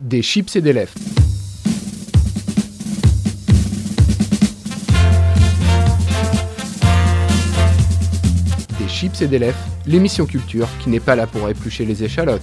Des 0.00 0.20
chips 0.20 0.54
et 0.56 0.60
des 0.60 0.74
lèvres. 0.74 0.92
Des 8.78 8.88
chips 8.88 9.22
et 9.22 9.26
des 9.26 9.38
lèvres, 9.38 9.56
l'émission 9.86 10.26
culture 10.26 10.68
qui 10.82 10.90
n'est 10.90 11.00
pas 11.00 11.16
là 11.16 11.26
pour 11.26 11.48
éplucher 11.48 11.86
les 11.86 12.04
échalotes. 12.04 12.42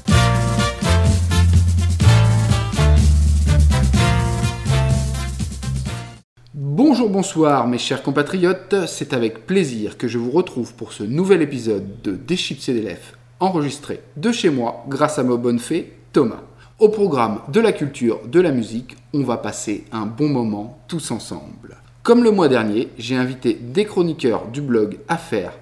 Bonjour, 6.55 7.07
bonsoir 7.11 7.67
mes 7.67 7.77
chers 7.77 8.01
compatriotes, 8.01 8.87
c'est 8.87 9.13
avec 9.13 9.45
plaisir 9.45 9.99
que 9.99 10.07
je 10.07 10.17
vous 10.17 10.31
retrouve 10.31 10.73
pour 10.73 10.91
ce 10.91 11.03
nouvel 11.03 11.43
épisode 11.43 12.01
de 12.01 12.13
Des 12.13 12.35
chips 12.35 12.67
et 12.69 12.73
des 12.73 12.81
lèvres, 12.81 13.13
enregistré 13.39 13.99
de 14.17 14.31
chez 14.31 14.49
moi 14.49 14.83
grâce 14.89 15.19
à 15.19 15.23
ma 15.23 15.35
bonne 15.35 15.59
fée 15.59 15.93
Thomas. 16.13 16.41
Au 16.79 16.89
programme 16.89 17.41
de 17.49 17.59
la 17.59 17.71
culture, 17.71 18.21
de 18.27 18.41
la 18.41 18.51
musique, 18.51 18.97
on 19.13 19.21
va 19.21 19.37
passer 19.37 19.85
un 19.91 20.07
bon 20.07 20.27
moment 20.27 20.79
tous 20.87 21.11
ensemble. 21.11 21.77
Comme 22.01 22.23
le 22.23 22.31
mois 22.31 22.47
dernier, 22.47 22.89
j'ai 22.97 23.15
invité 23.15 23.53
des 23.53 23.85
chroniqueurs 23.85 24.47
du 24.47 24.59
blog 24.61 24.97
à 25.07 25.17
faire 25.17 25.53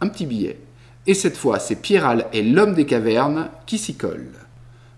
un 0.00 0.06
petit 0.06 0.26
billet. 0.26 0.60
Et 1.08 1.14
cette 1.14 1.36
fois, 1.36 1.58
c'est 1.58 1.82
Pierral 1.82 2.26
et 2.32 2.44
l'homme 2.44 2.74
des 2.74 2.86
cavernes 2.86 3.48
qui 3.66 3.78
s'y 3.78 3.96
collent. 3.96 4.46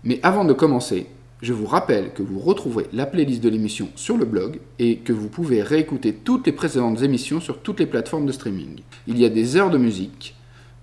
Mais 0.03 0.19
avant 0.21 0.45
de 0.45 0.53
commencer, 0.53 1.07
je 1.41 1.53
vous 1.53 1.65
rappelle 1.65 2.13
que 2.13 2.21
vous 2.21 2.39
retrouverez 2.39 2.85
la 2.93 3.07
playlist 3.07 3.43
de 3.43 3.49
l'émission 3.49 3.89
sur 3.95 4.15
le 4.15 4.25
blog 4.25 4.59
et 4.77 4.97
que 4.97 5.11
vous 5.11 5.27
pouvez 5.27 5.63
réécouter 5.63 6.13
toutes 6.13 6.45
les 6.45 6.53
précédentes 6.53 7.01
émissions 7.01 7.41
sur 7.41 7.61
toutes 7.61 7.79
les 7.79 7.87
plateformes 7.87 8.27
de 8.27 8.31
streaming. 8.31 8.81
Il 9.07 9.19
y 9.19 9.25
a 9.25 9.29
des 9.29 9.55
heures 9.55 9.71
de 9.71 9.79
musique 9.79 10.35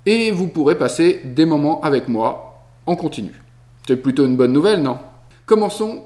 et 0.04 0.32
vous 0.32 0.48
pourrez 0.48 0.77
passer 0.77 1.20
des 1.24 1.46
moments 1.46 1.80
avec 1.80 2.09
moi 2.09 2.66
en 2.87 2.96
continu. 2.96 3.44
C'est 3.87 3.97
plutôt 3.98 4.24
une 4.24 4.37
bonne 4.37 4.52
nouvelle, 4.52 4.83
non? 4.83 4.98
Commençons 5.45 6.05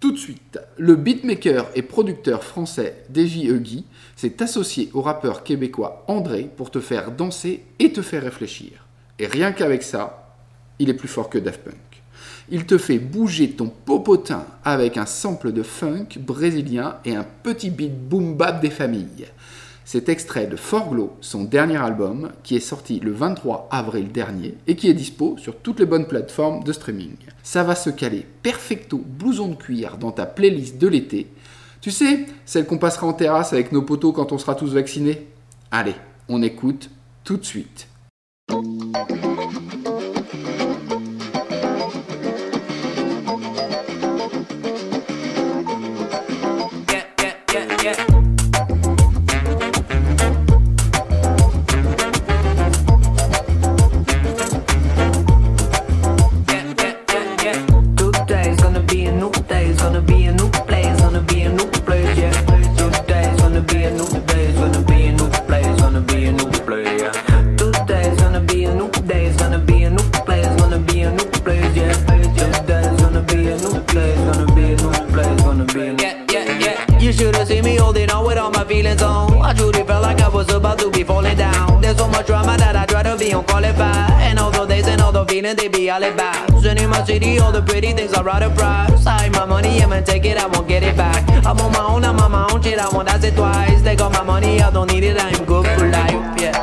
tout 0.00 0.12
de 0.12 0.16
suite. 0.16 0.58
Le 0.78 0.96
beatmaker 0.96 1.66
et 1.74 1.82
producteur 1.82 2.42
français 2.42 3.04
Davy 3.10 3.48
Huggy 3.48 3.84
s'est 4.16 4.42
associé 4.42 4.88
au 4.94 5.02
rappeur 5.02 5.44
québécois 5.44 6.04
André 6.08 6.48
pour 6.56 6.70
te 6.70 6.80
faire 6.80 7.10
danser 7.10 7.64
et 7.78 7.92
te 7.92 8.00
faire 8.00 8.22
réfléchir. 8.22 8.86
Et 9.18 9.26
rien 9.26 9.52
qu'avec 9.52 9.82
ça, 9.82 10.34
il 10.78 10.88
est 10.88 10.94
plus 10.94 11.08
fort 11.08 11.28
que 11.28 11.36
Daft 11.36 11.62
Punk. 11.62 11.76
Il 12.48 12.64
te 12.64 12.78
fait 12.78 12.98
bouger 12.98 13.50
ton 13.50 13.68
popotin 13.68 14.46
avec 14.64 14.96
un 14.96 15.04
sample 15.04 15.52
de 15.52 15.62
funk 15.62 16.06
brésilien 16.18 16.96
et 17.04 17.14
un 17.14 17.26
petit 17.42 17.68
beat 17.68 17.92
boom 18.08 18.34
bap 18.34 18.62
des 18.62 18.70
familles. 18.70 19.26
C'est 19.92 20.08
extrait 20.08 20.46
de 20.46 20.54
Forglow, 20.54 21.16
son 21.20 21.42
dernier 21.42 21.78
album, 21.78 22.30
qui 22.44 22.54
est 22.54 22.60
sorti 22.60 23.00
le 23.00 23.10
23 23.10 23.66
avril 23.72 24.12
dernier 24.12 24.54
et 24.68 24.76
qui 24.76 24.88
est 24.88 24.94
dispo 24.94 25.34
sur 25.36 25.56
toutes 25.56 25.80
les 25.80 25.84
bonnes 25.84 26.06
plateformes 26.06 26.62
de 26.62 26.72
streaming. 26.72 27.16
Ça 27.42 27.64
va 27.64 27.74
se 27.74 27.90
caler 27.90 28.24
perfecto 28.40 28.98
blouson 29.04 29.48
de 29.48 29.56
cuir 29.56 29.96
dans 29.98 30.12
ta 30.12 30.26
playlist 30.26 30.78
de 30.78 30.86
l'été. 30.86 31.26
Tu 31.80 31.90
sais, 31.90 32.26
celle 32.44 32.66
qu'on 32.66 32.78
passera 32.78 33.08
en 33.08 33.14
terrasse 33.14 33.52
avec 33.52 33.72
nos 33.72 33.82
potos 33.82 34.14
quand 34.14 34.30
on 34.30 34.38
sera 34.38 34.54
tous 34.54 34.74
vaccinés? 34.74 35.26
Allez, 35.72 35.96
on 36.28 36.40
écoute 36.40 36.88
tout 37.24 37.36
de 37.36 37.44
suite. 37.44 37.88
Feelings, 85.98 86.16
they 86.16 86.16
be 86.16 86.24
alibis. 86.24 86.82
In 86.82 86.90
my 86.90 87.04
city, 87.04 87.38
all 87.38 87.52
the 87.52 87.62
pretty 87.62 87.92
things 87.92 88.14
I 88.14 88.22
rather 88.22 88.50
prize. 88.50 89.06
I 89.06 89.28
my 89.30 89.44
money, 89.44 89.82
I'ma 89.82 90.00
take 90.00 90.24
it, 90.24 90.36
I 90.38 90.46
won't 90.46 90.68
get 90.68 90.82
it 90.82 90.96
back. 90.96 91.28
I'm 91.46 91.58
on 91.60 91.72
my 91.72 91.80
own, 91.80 92.04
I'm 92.04 92.18
on 92.20 92.30
my 92.30 92.48
own 92.52 92.62
shit, 92.62 92.78
I 92.78 92.88
won't 92.88 93.08
ask 93.08 93.24
it 93.24 93.34
twice. 93.34 93.82
They 93.82 93.96
got 93.96 94.12
my 94.12 94.22
money, 94.22 94.60
I 94.60 94.70
don't 94.70 94.90
need 94.90 95.04
it, 95.04 95.20
I'm 95.20 95.44
good 95.44 95.66
for 95.78 95.88
life, 95.88 96.40
yeah. 96.40 96.59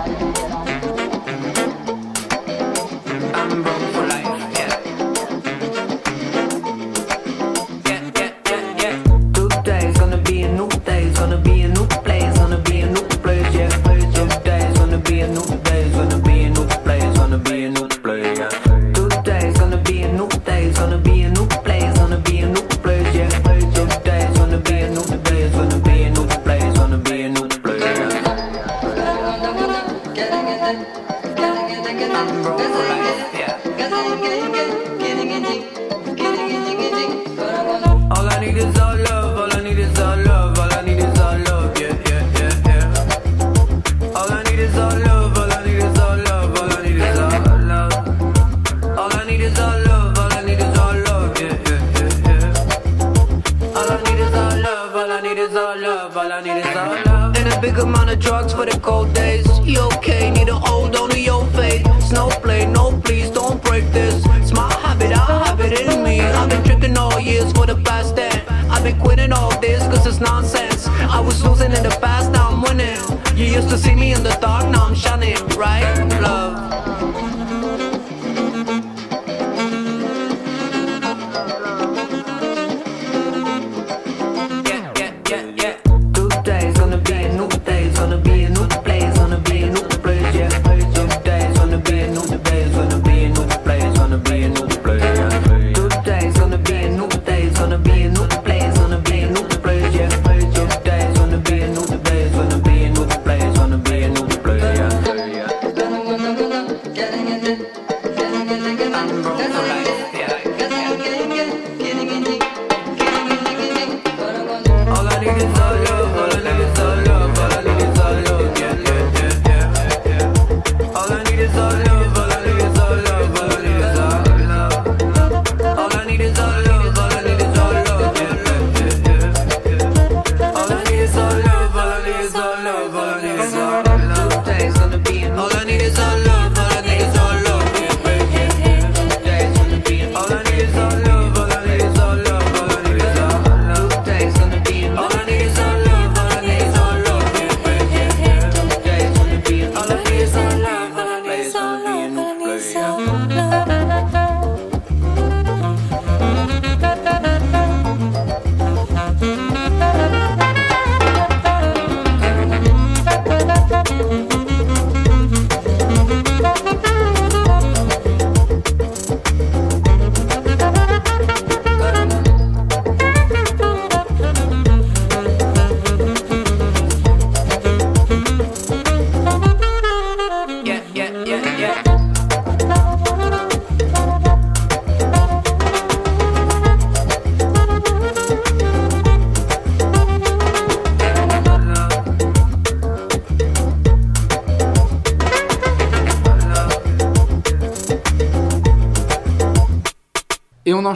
Yeah, 85.29 85.51
yeah, 85.57 85.76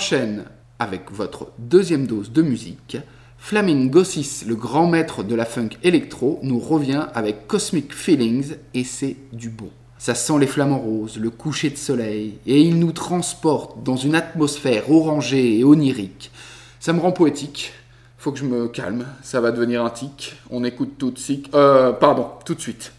enchaîne 0.01 0.45
avec 0.79 1.11
votre 1.11 1.51
deuxième 1.59 2.07
dose 2.07 2.31
de 2.31 2.41
musique. 2.41 2.97
Flamingosis, 3.37 4.45
le 4.47 4.55
grand 4.55 4.87
maître 4.87 5.21
de 5.21 5.35
la 5.35 5.45
funk 5.45 5.69
électro, 5.83 6.39
nous 6.41 6.57
revient 6.57 7.05
avec 7.13 7.45
Cosmic 7.45 7.93
Feelings 7.93 8.55
et 8.73 8.83
c'est 8.83 9.15
du 9.31 9.49
bon. 9.49 9.69
Ça 9.99 10.15
sent 10.15 10.39
les 10.39 10.47
flamants 10.47 10.79
roses, 10.79 11.19
le 11.19 11.29
coucher 11.29 11.69
de 11.69 11.77
soleil, 11.77 12.39
et 12.47 12.59
il 12.61 12.79
nous 12.79 12.93
transporte 12.93 13.83
dans 13.83 13.95
une 13.95 14.15
atmosphère 14.15 14.89
orangée 14.89 15.59
et 15.59 15.63
onirique. 15.63 16.31
Ça 16.79 16.93
me 16.93 16.99
rend 16.99 17.11
poétique. 17.11 17.71
Faut 18.17 18.31
que 18.31 18.39
je 18.39 18.45
me 18.45 18.69
calme, 18.69 19.05
ça 19.21 19.39
va 19.39 19.51
devenir 19.51 19.85
un 19.85 19.91
tic. 19.91 20.33
On 20.49 20.63
écoute 20.63 20.93
tout 20.97 21.11
de 21.11 21.19
suite. 21.19 21.53
Euh, 21.53 21.91
pardon, 21.91 22.25
tout 22.43 22.55
de 22.55 22.61
suite. 22.61 22.91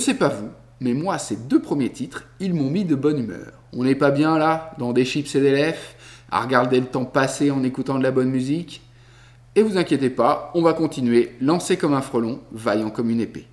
Ne 0.00 0.06
sais 0.06 0.14
pas 0.14 0.28
vous, 0.28 0.48
mais 0.80 0.94
moi, 0.94 1.18
ces 1.18 1.36
deux 1.36 1.60
premiers 1.60 1.90
titres, 1.90 2.24
ils 2.40 2.54
m'ont 2.54 2.70
mis 2.70 2.86
de 2.86 2.94
bonne 2.94 3.18
humeur. 3.18 3.52
On 3.74 3.84
n'est 3.84 3.94
pas 3.94 4.10
bien 4.10 4.38
là, 4.38 4.72
dans 4.78 4.94
des 4.94 5.04
chips 5.04 5.34
et 5.34 5.40
des 5.40 5.52
lèvres, 5.52 5.76
à 6.30 6.40
regarder 6.40 6.80
le 6.80 6.86
temps 6.86 7.04
passer 7.04 7.50
en 7.50 7.62
écoutant 7.62 7.98
de 7.98 8.02
la 8.02 8.10
bonne 8.10 8.30
musique 8.30 8.82
Et 9.56 9.62
vous 9.62 9.76
inquiétez 9.76 10.08
pas, 10.08 10.50
on 10.54 10.62
va 10.62 10.72
continuer, 10.72 11.36
lancé 11.42 11.76
comme 11.76 11.92
un 11.92 12.00
frelon, 12.00 12.40
vaillant 12.50 12.88
comme 12.88 13.10
une 13.10 13.20
épée. 13.20 13.46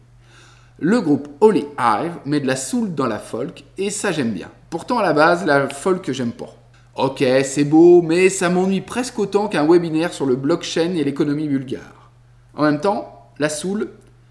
Le 0.80 1.02
groupe 1.02 1.28
Holy 1.42 1.66
Hive 1.78 2.14
met 2.26 2.40
de 2.40 2.48
la 2.48 2.56
soul 2.56 2.96
dans 2.96 3.08
la 3.08 3.20
folk, 3.20 3.66
et 3.78 3.90
ça 3.90 4.14
j'aime 4.14 4.32
bien. 4.32 4.50
Pourtant 4.70 5.00
à 5.00 5.04
la 5.04 5.12
base, 5.12 5.46
la 5.46 5.68
folk 5.68 6.10
j'aime 6.12 6.32
pas. 6.32 6.56
Ok, 6.96 7.26
c'est 7.44 7.66
beau, 7.66 8.02
mais 8.02 8.30
ça 8.30 8.50
m'ennuie 8.50 8.82
presque 8.82 9.20
autant 9.20 9.50
qu'un 9.50 9.68
webinaire 9.68 10.14
sur 10.14 10.26
le 10.26 10.38
blockchain 10.38 10.94
et 10.96 11.04
l'économie 11.04 11.50
bulgare. 11.50 12.12
En 12.56 12.64
même 12.64 12.80
temps, 12.80 13.32
la 13.38 13.50
soul, 13.50 13.90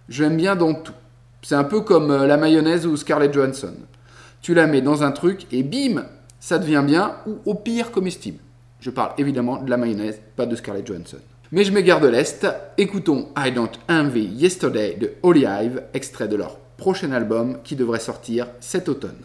je 0.08 0.25
l'aime 0.25 0.37
bien 0.37 0.56
dans 0.56 0.73
tout. 0.73 0.94
C'est 1.48 1.54
un 1.54 1.62
peu 1.62 1.82
comme 1.82 2.10
euh, 2.10 2.26
la 2.26 2.38
mayonnaise 2.38 2.88
ou 2.88 2.96
Scarlett 2.96 3.32
Johansson. 3.32 3.74
Tu 4.42 4.52
la 4.52 4.66
mets 4.66 4.80
dans 4.80 5.04
un 5.04 5.12
truc 5.12 5.46
et 5.52 5.62
bim, 5.62 6.04
ça 6.40 6.58
devient 6.58 6.82
bien 6.84 7.18
ou 7.24 7.36
au 7.44 7.54
pire 7.54 7.92
comestible. 7.92 8.40
Je 8.80 8.90
parle 8.90 9.12
évidemment 9.16 9.62
de 9.62 9.70
la 9.70 9.76
mayonnaise, 9.76 10.20
pas 10.34 10.44
de 10.44 10.56
Scarlett 10.56 10.84
Johansson. 10.84 11.18
Mais 11.52 11.62
je 11.62 11.70
m'égare 11.70 12.00
de 12.00 12.08
l'Est. 12.08 12.48
Écoutons 12.78 13.28
I 13.38 13.52
Don't 13.52 13.70
Envy 13.88 14.24
Yesterday 14.24 14.96
de 15.00 15.12
Holy 15.22 15.42
Hive, 15.42 15.84
extrait 15.94 16.26
de 16.26 16.34
leur 16.34 16.56
prochain 16.76 17.12
album 17.12 17.58
qui 17.62 17.76
devrait 17.76 18.00
sortir 18.00 18.48
cet 18.58 18.88
automne. 18.88 19.22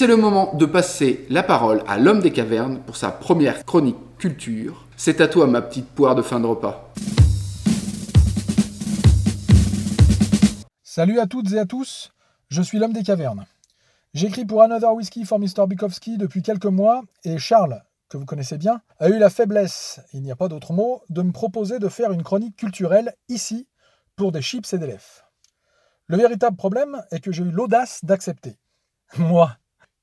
C'est 0.00 0.06
le 0.06 0.16
moment 0.16 0.54
de 0.54 0.64
passer 0.64 1.26
la 1.28 1.42
parole 1.42 1.82
à 1.86 1.98
l'homme 1.98 2.20
des 2.20 2.32
cavernes 2.32 2.80
pour 2.86 2.96
sa 2.96 3.10
première 3.10 3.66
chronique 3.66 3.98
culture. 4.16 4.86
C'est 4.96 5.20
à 5.20 5.28
toi 5.28 5.46
ma 5.46 5.60
petite 5.60 5.90
poire 5.90 6.14
de 6.14 6.22
fin 6.22 6.40
de 6.40 6.46
repas. 6.46 6.90
Salut 10.82 11.20
à 11.20 11.26
toutes 11.26 11.52
et 11.52 11.58
à 11.58 11.66
tous, 11.66 12.12
je 12.48 12.62
suis 12.62 12.78
l'homme 12.78 12.94
des 12.94 13.02
cavernes. 13.02 13.44
J'écris 14.14 14.46
pour 14.46 14.62
Another 14.62 14.94
Whiskey 14.94 15.26
for 15.26 15.38
Mr. 15.38 15.66
Bukowski 15.68 16.16
depuis 16.16 16.40
quelques 16.40 16.64
mois 16.64 17.02
et 17.24 17.36
Charles, 17.36 17.82
que 18.08 18.16
vous 18.16 18.24
connaissez 18.24 18.56
bien, 18.56 18.80
a 19.00 19.10
eu 19.10 19.18
la 19.18 19.28
faiblesse, 19.28 20.00
il 20.14 20.22
n'y 20.22 20.32
a 20.32 20.36
pas 20.36 20.48
d'autre 20.48 20.72
mot, 20.72 21.02
de 21.10 21.20
me 21.20 21.32
proposer 21.32 21.78
de 21.78 21.88
faire 21.90 22.10
une 22.10 22.22
chronique 22.22 22.56
culturelle 22.56 23.12
ici 23.28 23.68
pour 24.16 24.32
des 24.32 24.40
chips 24.40 24.72
et 24.72 24.78
des 24.78 24.86
lèvres. 24.86 25.28
Le 26.06 26.16
véritable 26.16 26.56
problème 26.56 27.02
est 27.10 27.20
que 27.20 27.32
j'ai 27.32 27.42
eu 27.42 27.50
l'audace 27.50 28.02
d'accepter. 28.02 28.56
Moi, 29.18 29.50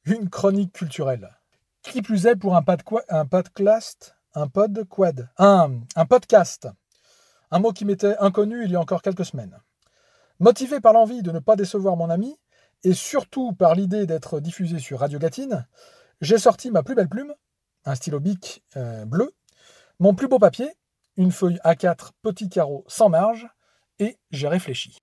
une 0.07 0.29
chronique 0.29 0.73
culturelle. 0.73 1.37
Qui 1.81 2.01
plus 2.01 2.25
est 2.27 2.35
pour 2.35 2.55
un, 2.55 2.63
un 3.09 3.25
podcast, 3.25 4.15
un 4.33 4.47
podquad, 4.47 5.29
un, 5.37 5.81
un 5.95 6.05
podcast. 6.05 6.67
Un 7.51 7.59
mot 7.59 7.71
qui 7.71 7.85
m'était 7.85 8.17
inconnu 8.17 8.63
il 8.63 8.71
y 8.71 8.75
a 8.75 8.79
encore 8.79 9.01
quelques 9.01 9.25
semaines. 9.25 9.59
Motivé 10.39 10.79
par 10.79 10.93
l'envie 10.93 11.21
de 11.21 11.31
ne 11.31 11.39
pas 11.39 11.55
décevoir 11.55 11.95
mon 11.95 12.09
ami, 12.09 12.37
et 12.83 12.93
surtout 12.93 13.53
par 13.53 13.75
l'idée 13.75 14.05
d'être 14.05 14.39
diffusé 14.39 14.79
sur 14.79 14.99
Radio 14.99 15.19
Gatine, 15.19 15.67
j'ai 16.21 16.37
sorti 16.37 16.71
ma 16.71 16.83
plus 16.83 16.95
belle 16.95 17.09
plume, 17.09 17.33
un 17.85 17.95
stylo 17.95 18.19
bic 18.19 18.63
euh, 18.75 19.05
bleu, 19.05 19.33
mon 19.99 20.13
plus 20.13 20.27
beau 20.27 20.39
papier, 20.39 20.69
une 21.15 21.31
feuille 21.31 21.59
A4 21.63 22.11
petit 22.21 22.49
carreau 22.49 22.85
sans 22.87 23.09
marge, 23.09 23.47
et 23.99 24.17
j'ai 24.31 24.47
réfléchi. 24.47 24.97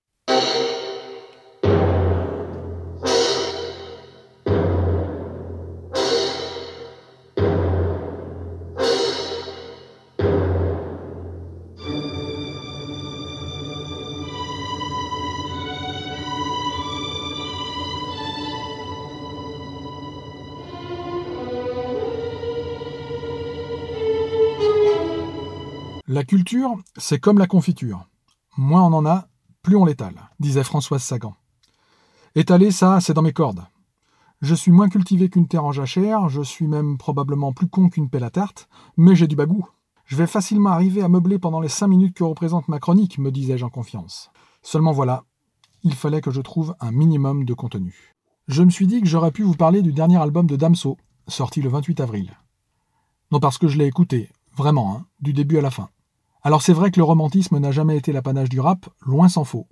Culture, 26.24 26.76
c'est 26.96 27.18
comme 27.18 27.38
la 27.38 27.46
confiture. 27.46 28.08
Moins 28.56 28.82
on 28.82 28.92
en 28.92 29.06
a, 29.06 29.28
plus 29.62 29.76
on 29.76 29.84
l'étale, 29.84 30.30
disait 30.38 30.64
Françoise 30.64 31.02
Sagan. 31.02 31.34
Étaler, 32.34 32.70
ça, 32.70 33.00
c'est 33.00 33.14
dans 33.14 33.22
mes 33.22 33.32
cordes. 33.32 33.64
Je 34.40 34.54
suis 34.54 34.72
moins 34.72 34.88
cultivé 34.88 35.28
qu'une 35.28 35.48
terre 35.48 35.64
en 35.64 35.72
jachère, 35.72 36.28
je 36.28 36.42
suis 36.42 36.66
même 36.66 36.98
probablement 36.98 37.52
plus 37.52 37.68
con 37.68 37.88
qu'une 37.88 38.10
pelle 38.10 38.24
à 38.24 38.30
tarte, 38.30 38.68
mais 38.96 39.16
j'ai 39.16 39.26
du 39.26 39.36
bagou. 39.36 39.66
Je 40.04 40.16
vais 40.16 40.26
facilement 40.26 40.70
arriver 40.70 41.02
à 41.02 41.08
meubler 41.08 41.38
pendant 41.38 41.60
les 41.60 41.68
cinq 41.68 41.88
minutes 41.88 42.16
que 42.16 42.24
représente 42.24 42.68
ma 42.68 42.78
chronique, 42.78 43.18
me 43.18 43.32
disais-je 43.32 43.64
en 43.64 43.70
confiance. 43.70 44.30
Seulement 44.62 44.92
voilà, 44.92 45.24
il 45.82 45.94
fallait 45.94 46.20
que 46.20 46.30
je 46.30 46.40
trouve 46.40 46.74
un 46.80 46.92
minimum 46.92 47.44
de 47.44 47.54
contenu. 47.54 48.14
Je 48.48 48.62
me 48.62 48.70
suis 48.70 48.86
dit 48.86 49.00
que 49.00 49.08
j'aurais 49.08 49.32
pu 49.32 49.42
vous 49.42 49.56
parler 49.56 49.80
du 49.80 49.92
dernier 49.92 50.18
album 50.18 50.46
de 50.46 50.56
Damso, 50.56 50.98
sorti 51.28 51.62
le 51.62 51.70
28 51.70 52.00
avril. 52.00 52.36
Non 53.32 53.40
parce 53.40 53.58
que 53.58 53.68
je 53.68 53.78
l'ai 53.78 53.86
écouté, 53.86 54.30
vraiment, 54.54 54.94
hein, 54.94 55.06
du 55.20 55.32
début 55.32 55.56
à 55.58 55.62
la 55.62 55.70
fin. 55.70 55.88
Alors 56.46 56.60
c'est 56.60 56.74
vrai 56.74 56.90
que 56.90 57.00
le 57.00 57.04
romantisme 57.04 57.58
n'a 57.58 57.70
jamais 57.70 57.96
été 57.96 58.12
l'apanage 58.12 58.50
du 58.50 58.60
rap, 58.60 58.90
loin 59.00 59.30
s'en 59.30 59.44
faut. 59.44 59.66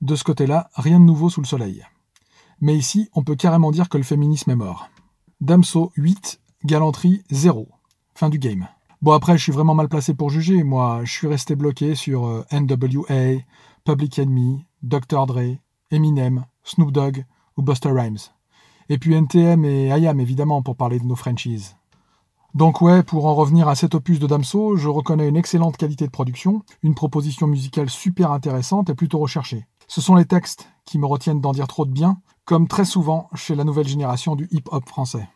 De 0.00 0.16
ce 0.16 0.24
côté-là, 0.24 0.70
rien 0.74 0.98
de 0.98 1.04
nouveau 1.04 1.28
sous 1.28 1.42
le 1.42 1.46
soleil. 1.46 1.84
Mais 2.62 2.74
ici, 2.74 3.10
on 3.14 3.22
peut 3.22 3.36
carrément 3.36 3.70
dire 3.70 3.90
que 3.90 3.98
le 3.98 4.02
féminisme 4.02 4.50
est 4.50 4.56
mort. 4.56 4.88
Damso 5.42 5.92
8, 5.96 6.40
galanterie 6.64 7.22
zéro. 7.30 7.68
Fin 8.14 8.30
du 8.30 8.38
game. 8.38 8.68
Bon 9.02 9.12
après, 9.12 9.36
je 9.36 9.42
suis 9.42 9.52
vraiment 9.52 9.74
mal 9.74 9.90
placé 9.90 10.14
pour 10.14 10.30
juger. 10.30 10.62
Moi, 10.62 11.00
je 11.04 11.12
suis 11.12 11.26
resté 11.26 11.56
bloqué 11.56 11.94
sur 11.94 12.24
euh, 12.24 12.44
NWA, 12.52 13.42
Public 13.84 14.18
Enemy, 14.18 14.64
Dr. 14.82 15.26
Dre, 15.26 15.58
Eminem, 15.90 16.46
Snoop 16.64 16.90
Dogg 16.90 17.26
ou 17.58 17.62
Buster 17.62 17.90
Rhymes. 17.90 18.30
Et 18.88 18.96
puis 18.96 19.12
NTM 19.12 19.66
et 19.66 19.88
IAM 19.88 20.20
évidemment 20.20 20.62
pour 20.62 20.76
parler 20.76 20.98
de 20.98 21.04
nos 21.04 21.16
franchises. 21.16 21.76
Donc 22.54 22.82
ouais, 22.82 23.02
pour 23.02 23.24
en 23.24 23.34
revenir 23.34 23.66
à 23.68 23.74
cet 23.74 23.94
opus 23.94 24.18
de 24.18 24.26
Damso, 24.26 24.76
je 24.76 24.88
reconnais 24.88 25.28
une 25.28 25.38
excellente 25.38 25.78
qualité 25.78 26.04
de 26.04 26.10
production, 26.10 26.62
une 26.82 26.94
proposition 26.94 27.46
musicale 27.46 27.88
super 27.88 28.30
intéressante 28.30 28.90
et 28.90 28.94
plutôt 28.94 29.18
recherchée. 29.18 29.66
Ce 29.88 30.02
sont 30.02 30.14
les 30.14 30.26
textes 30.26 30.68
qui 30.84 30.98
me 30.98 31.06
retiennent 31.06 31.40
d'en 31.40 31.52
dire 31.52 31.66
trop 31.66 31.86
de 31.86 31.92
bien, 31.92 32.18
comme 32.44 32.68
très 32.68 32.84
souvent 32.84 33.30
chez 33.34 33.54
la 33.54 33.64
nouvelle 33.64 33.88
génération 33.88 34.36
du 34.36 34.48
hip-hop 34.50 34.86
français. 34.86 35.28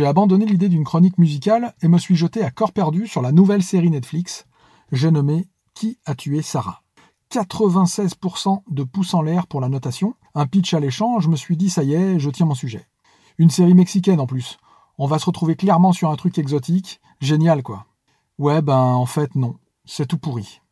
J'ai 0.00 0.06
abandonné 0.06 0.46
l'idée 0.46 0.70
d'une 0.70 0.84
chronique 0.84 1.18
musicale 1.18 1.74
et 1.82 1.88
me 1.88 1.98
suis 1.98 2.16
jeté 2.16 2.42
à 2.42 2.50
corps 2.50 2.72
perdu 2.72 3.06
sur 3.06 3.20
la 3.20 3.32
nouvelle 3.32 3.62
série 3.62 3.90
Netflix, 3.90 4.46
j'ai 4.92 5.10
nommé 5.10 5.46
Qui 5.74 5.98
a 6.06 6.14
tué 6.14 6.40
Sarah 6.40 6.80
96% 7.30 8.62
de 8.70 8.82
pouces 8.82 9.12
en 9.12 9.20
l'air 9.20 9.46
pour 9.46 9.60
la 9.60 9.68
notation, 9.68 10.14
un 10.34 10.46
pitch 10.46 10.72
alléchant, 10.72 11.20
je 11.20 11.28
me 11.28 11.36
suis 11.36 11.58
dit 11.58 11.68
ça 11.68 11.82
y 11.82 11.92
est, 11.92 12.18
je 12.18 12.30
tiens 12.30 12.46
mon 12.46 12.54
sujet. 12.54 12.88
Une 13.36 13.50
série 13.50 13.74
mexicaine 13.74 14.20
en 14.20 14.26
plus. 14.26 14.56
On 14.96 15.06
va 15.06 15.18
se 15.18 15.26
retrouver 15.26 15.54
clairement 15.54 15.92
sur 15.92 16.08
un 16.10 16.16
truc 16.16 16.38
exotique, 16.38 17.02
génial 17.20 17.62
quoi. 17.62 17.84
Ouais 18.38 18.62
ben 18.62 18.78
en 18.78 19.04
fait 19.04 19.34
non, 19.34 19.56
c'est 19.84 20.06
tout 20.06 20.16
pourri. 20.16 20.62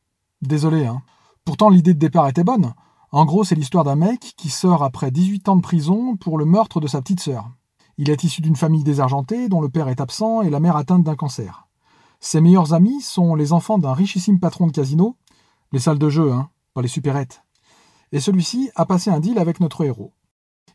Désolé 0.41 0.87
hein. 0.87 1.03
Pourtant 1.45 1.69
l'idée 1.69 1.93
de 1.93 1.99
départ 1.99 2.29
était 2.29 2.45
bonne. 2.45 2.73
En 3.13 3.27
gros 3.27 3.45
c'est 3.45 3.57
l'histoire 3.57 3.85
d'un 3.85 3.97
mec 3.97 4.21
qui 4.39 4.49
sort 4.49 4.83
après 4.83 5.11
18 5.11 5.51
ans 5.51 5.57
de 5.57 5.61
prison 5.61 6.17
pour 6.17 6.39
le 6.39 6.47
meurtre 6.47 6.81
de 6.81 6.87
sa 6.87 7.03
petite 7.03 7.21
sœur. 7.21 7.51
Il 7.99 8.11
est 8.11 8.23
issu 8.23 8.41
d'une 8.41 8.57
famille 8.57 8.85
désargentée 8.85 9.49
dont 9.49 9.61
le 9.61 9.69
père 9.69 9.89
est 9.89 10.01
absent 10.01 10.43
et 10.43 10.51
la 10.51 10.61
mère 10.61 10.77
atteinte 10.77 11.03
d'un 11.03 11.17
cancer. 11.17 11.67
Ses 12.21 12.41
meilleurs 12.41 12.73
amis 12.73 13.01
sont 13.01 13.35
les 13.35 13.53
enfants 13.53 13.79
d'un 13.79 13.93
richissime 13.93 14.39
patron 14.39 14.69
de 14.69 14.73
casino, 14.73 15.17
les 15.73 15.81
salles 15.81 15.99
de 15.99 16.09
jeu, 16.09 16.33
hein, 16.33 16.49
pas 16.75 16.83
les 16.83 16.89
supérettes. 16.89 17.43
Et 18.13 18.21
celui-ci 18.21 18.71
a 18.77 18.87
passé 18.87 19.11
un 19.11 19.21
deal 19.21 19.39
avec 19.39 19.61
notre 19.61 19.85
héros. 19.85 20.15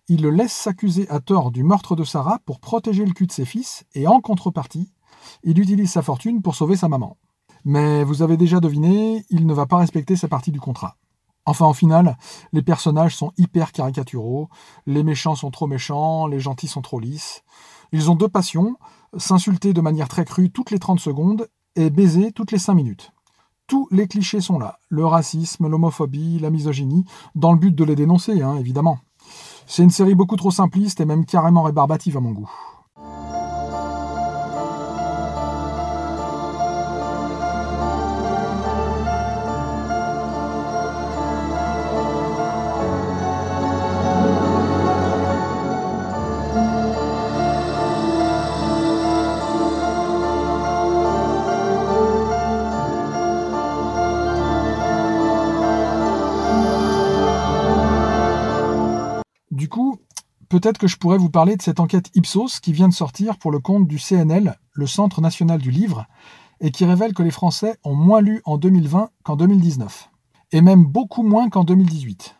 Il 0.09 0.21
le 0.21 0.31
laisse 0.31 0.53
s'accuser 0.53 1.09
à 1.09 1.21
tort 1.21 1.51
du 1.51 1.63
meurtre 1.63 1.95
de 1.95 2.03
Sarah 2.03 2.39
pour 2.45 2.59
protéger 2.59 3.05
le 3.05 3.13
cul 3.13 3.25
de 3.25 3.31
ses 3.31 3.45
fils 3.45 3.85
et 3.95 4.05
en 4.05 4.19
contrepartie, 4.19 4.91
il 5.43 5.59
utilise 5.59 5.91
sa 5.91 6.01
fortune 6.01 6.41
pour 6.41 6.55
sauver 6.55 6.75
sa 6.75 6.89
maman. 6.89 7.17
Mais 7.63 8.03
vous 8.03 8.21
avez 8.21 8.35
déjà 8.35 8.59
deviné, 8.59 9.25
il 9.29 9.47
ne 9.47 9.53
va 9.53 9.65
pas 9.65 9.77
respecter 9.77 10.17
sa 10.17 10.27
partie 10.27 10.51
du 10.51 10.59
contrat. 10.59 10.97
Enfin, 11.45 11.65
en 11.65 11.73
finale, 11.73 12.17
les 12.53 12.61
personnages 12.61 13.15
sont 13.15 13.33
hyper 13.37 13.73
caricaturaux, 13.73 14.49
les 14.85 15.03
méchants 15.03 15.35
sont 15.35 15.51
trop 15.51 15.67
méchants, 15.67 16.27
les 16.27 16.39
gentils 16.39 16.67
sont 16.67 16.81
trop 16.81 16.99
lisses. 16.99 17.43
Ils 17.91 18.09
ont 18.09 18.15
deux 18.15 18.29
passions, 18.29 18.77
s'insulter 19.17 19.73
de 19.73 19.81
manière 19.81 20.07
très 20.07 20.25
crue 20.25 20.51
toutes 20.51 20.71
les 20.71 20.79
30 20.79 20.99
secondes 20.99 21.49
et 21.75 21.89
baiser 21.89 22.31
toutes 22.31 22.51
les 22.51 22.57
5 22.57 22.73
minutes. 22.75 23.11
Tous 23.67 23.87
les 23.91 24.07
clichés 24.07 24.41
sont 24.41 24.59
là, 24.59 24.79
le 24.89 25.05
racisme, 25.05 25.67
l'homophobie, 25.67 26.39
la 26.39 26.49
misogynie, 26.49 27.05
dans 27.35 27.51
le 27.51 27.59
but 27.59 27.75
de 27.75 27.83
les 27.83 27.95
dénoncer, 27.95 28.41
hein, 28.41 28.57
évidemment. 28.57 28.99
C'est 29.67 29.83
une 29.83 29.89
série 29.89 30.15
beaucoup 30.15 30.35
trop 30.35 30.51
simpliste 30.51 31.01
et 31.01 31.05
même 31.05 31.25
carrément 31.25 31.63
rébarbative 31.63 32.17
à 32.17 32.19
mon 32.19 32.31
goût. 32.31 32.51
Coup, 59.73 59.97
peut-être 60.49 60.77
que 60.77 60.85
je 60.85 60.97
pourrais 60.97 61.17
vous 61.17 61.31
parler 61.31 61.55
de 61.55 61.61
cette 61.63 61.79
enquête 61.79 62.11
Ipsos 62.13 62.59
qui 62.61 62.73
vient 62.73 62.87
de 62.87 62.93
sortir 62.93 63.39
pour 63.39 63.51
le 63.51 63.57
compte 63.57 63.87
du 63.87 63.97
CNL, 63.97 64.59
le 64.71 64.85
Centre 64.85 65.19
national 65.19 65.59
du 65.59 65.71
livre, 65.71 66.05
et 66.61 66.69
qui 66.69 66.85
révèle 66.85 67.15
que 67.15 67.23
les 67.23 67.31
Français 67.31 67.77
ont 67.83 67.95
moins 67.95 68.21
lu 68.21 68.43
en 68.45 68.59
2020 68.59 69.09
qu'en 69.23 69.35
2019, 69.35 70.11
et 70.51 70.61
même 70.61 70.85
beaucoup 70.85 71.23
moins 71.23 71.49
qu'en 71.49 71.63
2018. 71.63 72.35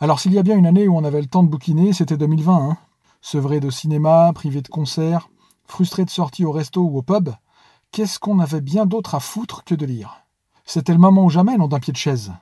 Alors 0.00 0.18
s'il 0.18 0.32
y 0.32 0.38
a 0.38 0.42
bien 0.42 0.56
une 0.56 0.64
année 0.64 0.88
où 0.88 0.96
on 0.96 1.04
avait 1.04 1.20
le 1.20 1.26
temps 1.26 1.42
de 1.42 1.50
bouquiner, 1.50 1.92
c'était 1.92 2.16
2020. 2.16 2.70
Hein. 2.70 2.78
Sevré 3.20 3.60
de 3.60 3.68
cinéma, 3.68 4.32
privé 4.34 4.62
de 4.62 4.68
concerts, 4.68 5.28
frustré 5.66 6.06
de 6.06 6.10
sorties 6.10 6.46
au 6.46 6.52
resto 6.52 6.80
ou 6.80 6.96
au 6.96 7.02
pub, 7.02 7.28
qu'est-ce 7.90 8.18
qu'on 8.18 8.38
avait 8.38 8.62
bien 8.62 8.86
d'autre 8.86 9.14
à 9.14 9.20
foutre 9.20 9.62
que 9.64 9.74
de 9.74 9.84
lire? 9.84 10.24
C'était 10.64 10.94
le 10.94 10.98
moment 10.98 11.24
ou 11.24 11.30
jamais, 11.30 11.58
non 11.58 11.68
d'un 11.68 11.80
pied 11.80 11.92
de 11.92 11.98
chaise. 11.98 12.32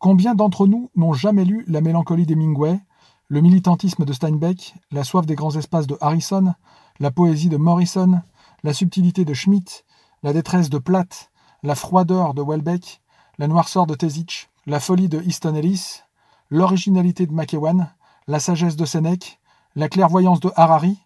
Combien 0.00 0.34
d'entre 0.34 0.66
nous 0.66 0.90
n'ont 0.96 1.12
jamais 1.12 1.44
lu 1.44 1.64
La 1.68 1.80
mélancolie 1.80 2.26
d'Hemingway, 2.26 2.80
le 3.28 3.40
militantisme 3.40 4.04
de 4.04 4.12
Steinbeck, 4.12 4.74
la 4.92 5.02
soif 5.02 5.26
des 5.26 5.34
grands 5.34 5.56
espaces 5.56 5.88
de 5.88 5.98
Harrison, 6.00 6.54
la 7.00 7.10
poésie 7.10 7.48
de 7.48 7.56
Morrison, 7.56 8.22
la 8.62 8.72
subtilité 8.72 9.24
de 9.24 9.34
Schmitt, 9.34 9.84
la 10.22 10.32
détresse 10.32 10.70
de 10.70 10.78
Platt, 10.78 11.30
la 11.62 11.74
froideur 11.74 12.34
de 12.34 12.42
Welbeck, 12.42 13.02
la 13.38 13.48
noirceur 13.48 13.86
de 13.86 13.94
Tezich, 13.94 14.48
la 14.66 14.78
folie 14.78 15.08
de 15.08 15.20
Easton 15.22 15.56
Ellis, 15.56 16.02
l'originalité 16.50 17.26
de 17.26 17.32
McEwan, 17.32 17.92
la 18.28 18.38
sagesse 18.38 18.76
de 18.76 18.84
Sénèque, 18.84 19.40
la 19.74 19.88
clairvoyance 19.88 20.40
de 20.40 20.52
Harari, 20.54 20.98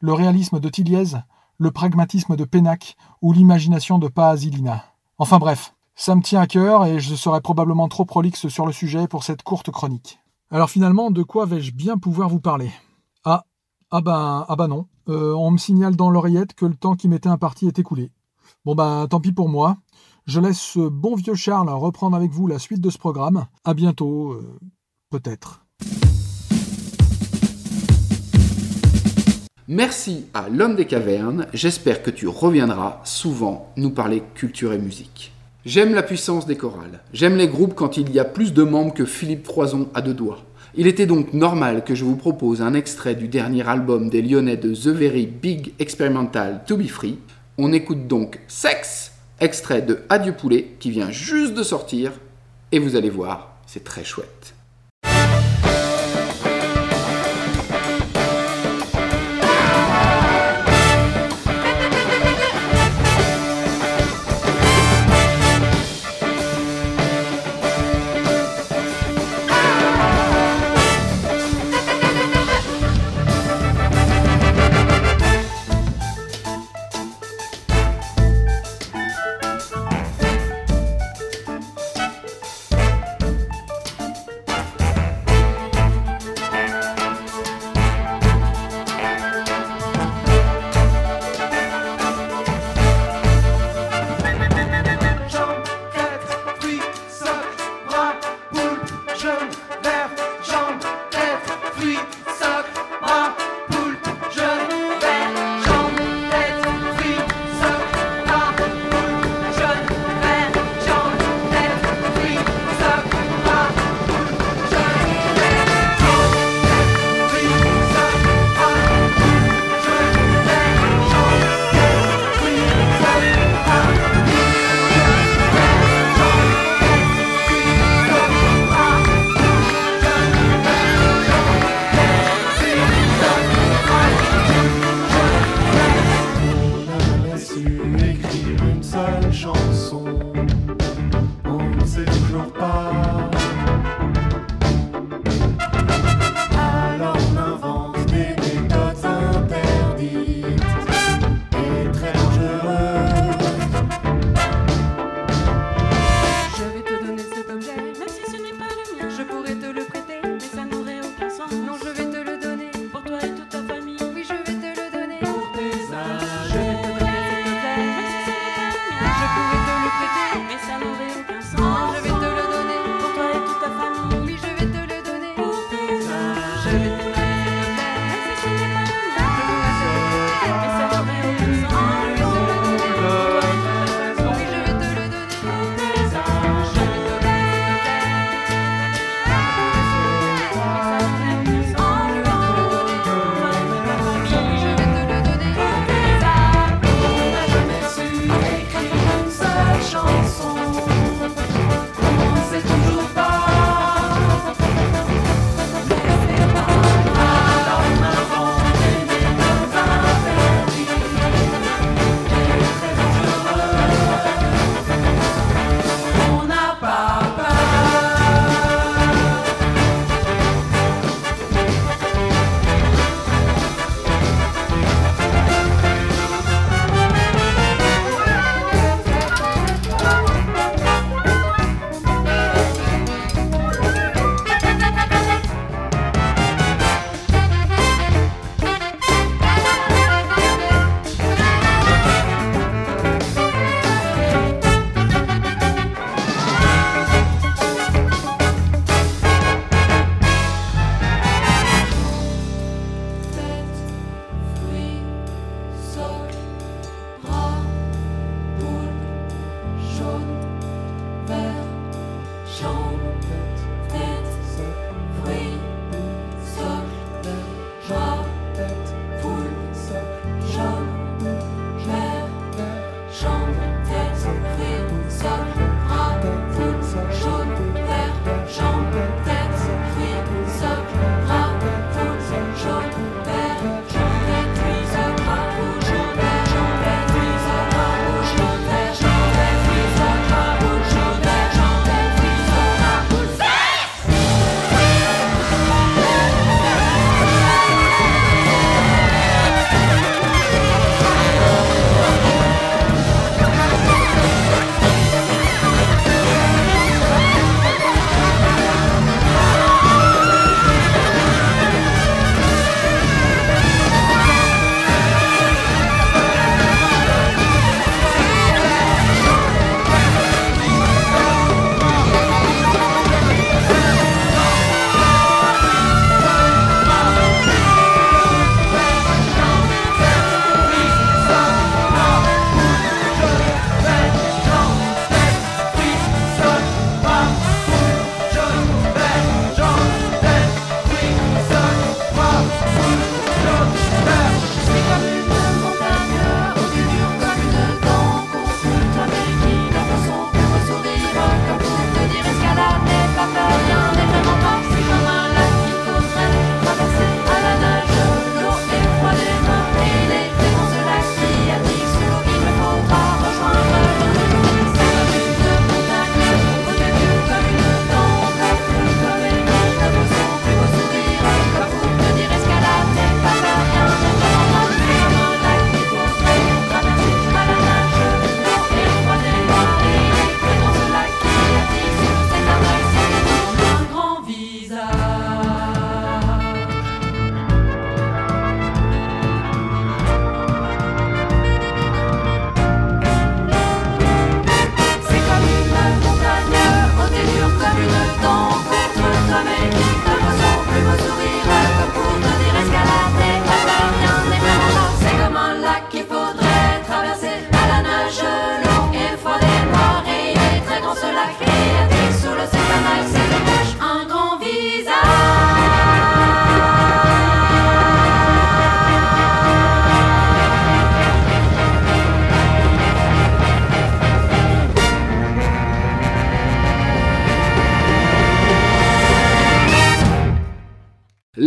le 0.00 0.12
réalisme 0.12 0.58
de 0.58 0.68
Tilliez, 0.68 1.18
le 1.58 1.70
pragmatisme 1.70 2.34
de 2.36 2.44
Pénac 2.44 2.96
ou 3.22 3.32
l'imagination 3.32 3.98
de 3.98 4.08
Paazilina. 4.08 4.84
Enfin 5.18 5.38
bref, 5.38 5.74
ça 5.94 6.14
me 6.14 6.22
tient 6.22 6.40
à 6.40 6.46
cœur 6.46 6.86
et 6.86 6.98
je 6.98 7.14
serai 7.14 7.40
probablement 7.40 7.88
trop 7.88 8.04
prolixe 8.04 8.48
sur 8.48 8.66
le 8.66 8.72
sujet 8.72 9.08
pour 9.08 9.24
cette 9.24 9.42
courte 9.42 9.70
chronique. 9.70 10.20
Alors 10.50 10.70
finalement, 10.70 11.10
de 11.10 11.22
quoi 11.22 11.44
vais-je 11.44 11.72
bien 11.72 11.98
pouvoir 11.98 12.30
vous 12.30 12.40
parler? 12.40 12.70
Ah, 13.22 13.44
ah 13.90 14.00
ben, 14.00 14.46
ah 14.48 14.56
ben 14.56 14.68
non. 14.68 14.86
Euh, 15.10 15.34
on 15.34 15.50
me 15.50 15.58
signale 15.58 15.94
dans 15.94 16.08
l'oreillette 16.08 16.54
que 16.54 16.64
le 16.64 16.74
temps 16.74 16.94
qui 16.94 17.06
m'était 17.06 17.28
imparti 17.28 17.66
est 17.66 17.78
écoulé. 17.78 18.10
Bon 18.64 18.74
ben, 18.74 19.06
tant 19.10 19.20
pis 19.20 19.32
pour 19.32 19.50
moi. 19.50 19.76
Je 20.24 20.40
laisse 20.40 20.58
ce 20.58 20.88
bon 20.88 21.16
vieux 21.16 21.34
Charles 21.34 21.68
reprendre 21.68 22.16
avec 22.16 22.30
vous 22.30 22.46
la 22.46 22.58
suite 22.58 22.80
de 22.80 22.88
ce 22.88 22.96
programme. 22.96 23.44
À 23.64 23.74
bientôt, 23.74 24.32
euh, 24.32 24.58
peut-être. 25.10 25.66
Merci 29.70 30.24
à 30.32 30.48
l'homme 30.48 30.76
des 30.76 30.86
cavernes, 30.86 31.46
j'espère 31.52 32.02
que 32.02 32.10
tu 32.10 32.26
reviendras 32.26 33.02
souvent 33.04 33.70
nous 33.76 33.90
parler 33.90 34.22
culture 34.34 34.72
et 34.72 34.78
musique. 34.78 35.30
J'aime 35.68 35.94
la 35.94 36.02
puissance 36.02 36.46
des 36.46 36.56
chorales, 36.56 37.00
j'aime 37.12 37.36
les 37.36 37.46
groupes 37.46 37.74
quand 37.74 37.98
il 37.98 38.10
y 38.10 38.18
a 38.18 38.24
plus 38.24 38.54
de 38.54 38.62
membres 38.62 38.94
que 38.94 39.04
Philippe 39.04 39.44
Froison 39.44 39.90
à 39.92 40.00
deux 40.00 40.14
doigts. 40.14 40.46
Il 40.74 40.86
était 40.86 41.04
donc 41.04 41.34
normal 41.34 41.84
que 41.84 41.94
je 41.94 42.06
vous 42.06 42.16
propose 42.16 42.62
un 42.62 42.72
extrait 42.72 43.14
du 43.14 43.28
dernier 43.28 43.68
album 43.68 44.08
des 44.08 44.22
Lyonnais 44.22 44.56
de 44.56 44.74
The 44.74 44.86
Very 44.86 45.26
Big 45.26 45.74
Experimental 45.78 46.62
To 46.66 46.78
Be 46.78 46.86
Free. 46.86 47.18
On 47.58 47.74
écoute 47.74 48.06
donc 48.06 48.40
Sex, 48.48 49.12
extrait 49.40 49.82
de 49.82 49.98
Adieu 50.08 50.32
Poulet 50.32 50.70
qui 50.80 50.90
vient 50.90 51.10
juste 51.10 51.52
de 51.52 51.62
sortir, 51.62 52.12
et 52.72 52.78
vous 52.78 52.96
allez 52.96 53.10
voir, 53.10 53.58
c'est 53.66 53.84
très 53.84 54.04
chouette. 54.04 54.54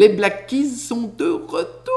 Les 0.02 0.10
Black 0.10 0.48
Keys 0.48 0.78
sont 0.78 1.12
de 1.16 1.30
retour. 1.30 1.92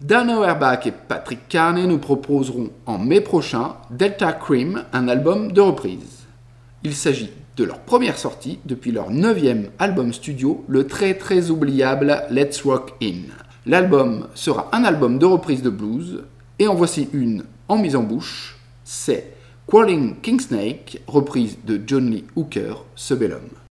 Dan 0.00 0.30
Auerbach 0.30 0.86
et 0.86 0.92
Patrick 0.92 1.48
Carney 1.48 1.88
nous 1.88 1.98
proposeront 1.98 2.70
en 2.86 2.98
mai 2.98 3.20
prochain 3.20 3.74
Delta 3.90 4.32
Cream, 4.32 4.84
un 4.92 5.08
album 5.08 5.50
de 5.50 5.60
reprise. 5.60 6.28
Il 6.84 6.94
s'agit 6.94 7.32
de 7.56 7.64
leur 7.64 7.80
première 7.80 8.16
sortie 8.16 8.60
depuis 8.64 8.92
leur 8.92 9.10
neuvième 9.10 9.70
album 9.80 10.12
studio, 10.12 10.64
le 10.68 10.86
très 10.86 11.14
très 11.14 11.50
oubliable 11.50 12.22
Let's 12.30 12.62
Rock 12.62 12.94
In. 13.02 13.22
L'album 13.66 14.28
sera 14.36 14.68
un 14.70 14.84
album 14.84 15.18
de 15.18 15.26
reprise 15.26 15.62
de 15.62 15.70
blues, 15.70 16.22
et 16.60 16.68
en 16.68 16.76
voici 16.76 17.08
une 17.12 17.42
en 17.66 17.76
mise 17.76 17.96
en 17.96 18.04
bouche, 18.04 18.60
c'est 18.84 19.32
Crawling 19.66 20.20
Kingsnake, 20.20 21.02
reprise 21.08 21.58
de 21.66 21.82
John 21.84 22.08
Lee 22.08 22.24
Hooker, 22.36 22.84
ce 22.94 23.14
bel 23.14 23.32
homme. 23.32 23.63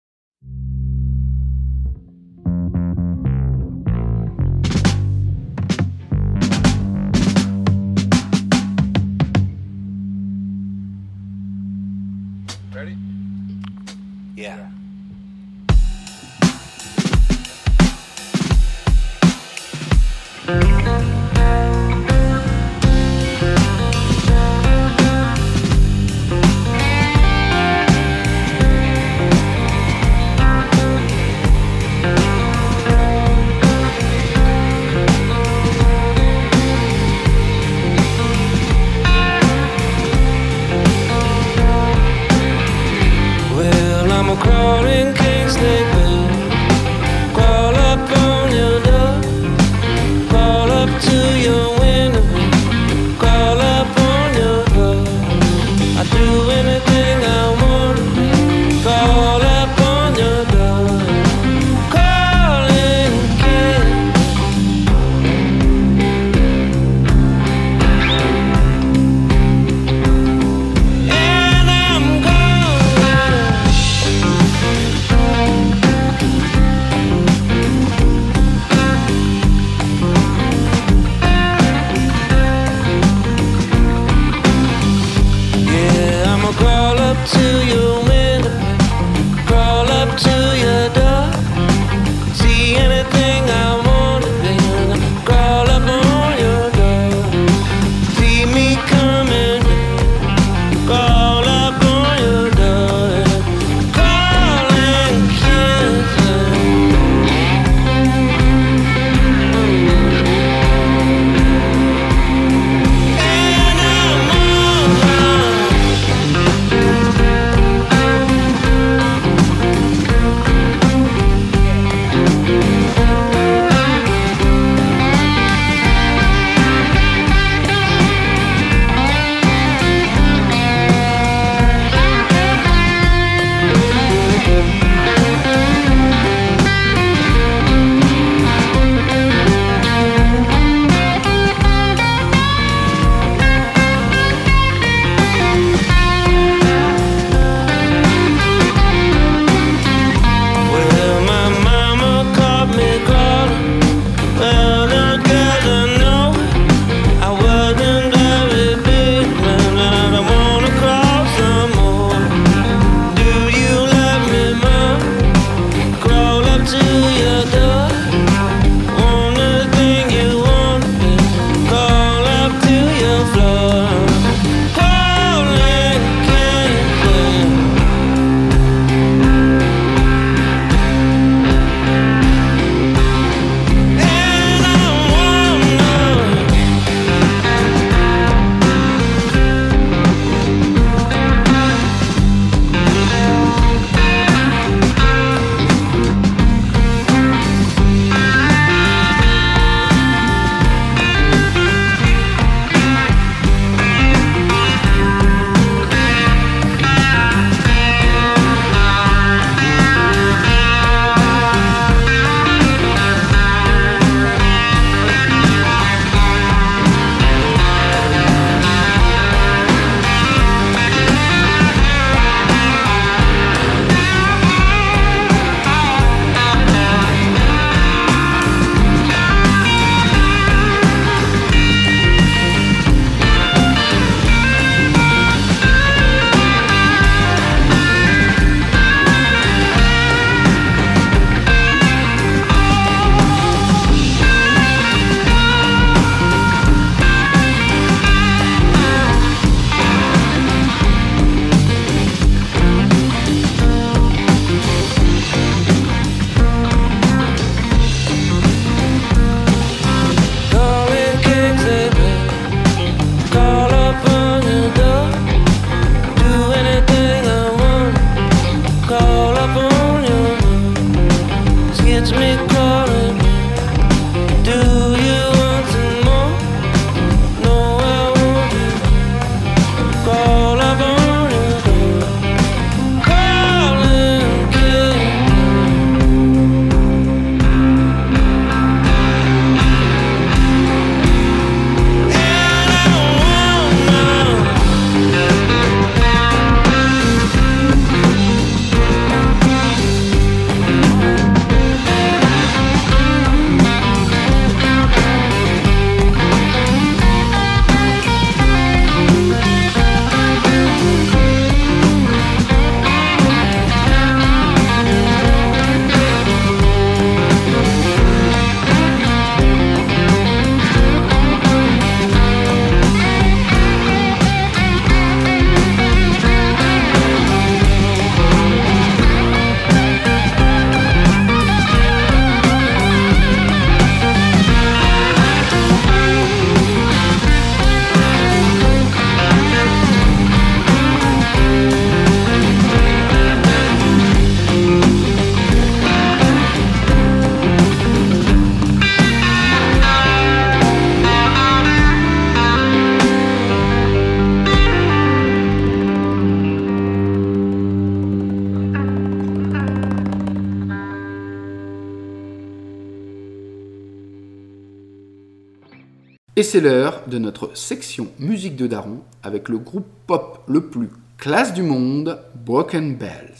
C'est 366.51 366.59
l'heure 366.59 367.03
de 367.07 367.17
notre 367.17 367.55
section 367.55 368.09
musique 368.19 368.57
de 368.57 368.67
Daron 368.67 368.99
avec 369.23 369.47
le 369.47 369.57
groupe 369.57 369.87
pop 370.05 370.43
le 370.47 370.59
plus 370.59 370.89
classe 371.17 371.53
du 371.53 371.63
monde, 371.63 372.19
Broken 372.45 372.97
Bells. 372.97 373.37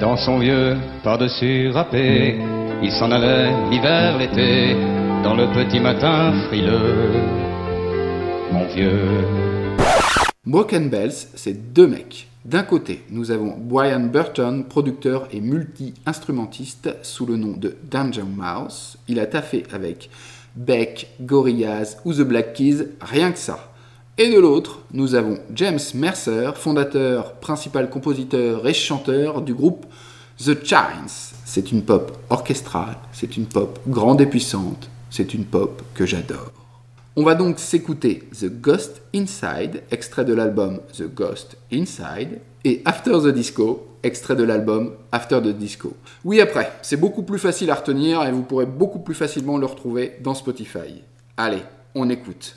Dans 0.00 0.16
son 0.16 0.38
vieux 0.38 0.78
par-dessus 1.04 1.68
râpé, 1.68 2.38
il 2.82 2.92
s'en 2.92 3.10
allait 3.10 3.52
l'hiver, 3.68 4.16
l'été, 4.16 4.72
dans 5.22 5.34
le 5.34 5.52
petit 5.52 5.80
matin 5.80 6.32
frileux. 6.48 7.12
Mon 8.50 8.66
vieux. 8.68 9.22
Broken 10.46 10.88
Bells, 10.88 11.28
c'est 11.34 11.74
deux 11.74 11.88
mecs. 11.88 12.26
D'un 12.46 12.62
côté, 12.62 13.04
nous 13.10 13.32
avons 13.32 13.54
Brian 13.58 14.00
Burton, 14.00 14.64
producteur 14.64 15.28
et 15.30 15.42
multi-instrumentiste 15.42 16.96
sous 17.02 17.26
le 17.26 17.36
nom 17.36 17.54
de 17.54 17.76
Danger 17.90 18.22
Mouse. 18.22 18.96
Il 19.08 19.20
a 19.20 19.26
taffé 19.26 19.64
avec 19.74 20.08
Beck, 20.56 21.08
Gorillaz 21.20 21.96
ou 22.04 22.12
The 22.12 22.22
Black 22.22 22.54
Keys, 22.54 22.88
rien 23.00 23.32
que 23.32 23.38
ça. 23.38 23.72
Et 24.18 24.30
de 24.30 24.38
l'autre, 24.38 24.80
nous 24.92 25.14
avons 25.14 25.38
James 25.54 25.78
Mercer, 25.94 26.50
fondateur, 26.54 27.34
principal 27.34 27.88
compositeur 27.88 28.66
et 28.66 28.74
chanteur 28.74 29.42
du 29.42 29.54
groupe 29.54 29.86
The 30.38 30.64
Chines. 30.64 31.32
C'est 31.44 31.72
une 31.72 31.82
pop 31.82 32.18
orchestrale, 32.28 32.96
c'est 33.12 33.36
une 33.36 33.46
pop 33.46 33.78
grande 33.88 34.20
et 34.20 34.26
puissante, 34.26 34.90
c'est 35.10 35.34
une 35.34 35.44
pop 35.44 35.82
que 35.94 36.06
j'adore. 36.06 36.52
On 37.16 37.24
va 37.24 37.34
donc 37.34 37.58
s'écouter 37.58 38.28
The 38.38 38.46
Ghost 38.46 39.02
Inside, 39.14 39.82
extrait 39.90 40.24
de 40.24 40.32
l'album 40.32 40.80
The 40.96 41.12
Ghost 41.12 41.56
Inside, 41.72 42.40
et 42.64 42.82
After 42.84 43.12
the 43.12 43.28
Disco, 43.28 43.89
extrait 44.02 44.36
de 44.36 44.44
l'album 44.44 44.92
After 45.12 45.40
the 45.40 45.48
Disco. 45.48 45.94
Oui, 46.24 46.40
après, 46.40 46.72
c'est 46.82 46.96
beaucoup 46.96 47.22
plus 47.22 47.38
facile 47.38 47.70
à 47.70 47.74
retenir 47.74 48.22
et 48.24 48.32
vous 48.32 48.42
pourrez 48.42 48.66
beaucoup 48.66 49.00
plus 49.00 49.14
facilement 49.14 49.58
le 49.58 49.66
retrouver 49.66 50.16
dans 50.20 50.34
Spotify. 50.34 51.02
Allez, 51.36 51.62
on 51.94 52.08
écoute. 52.10 52.56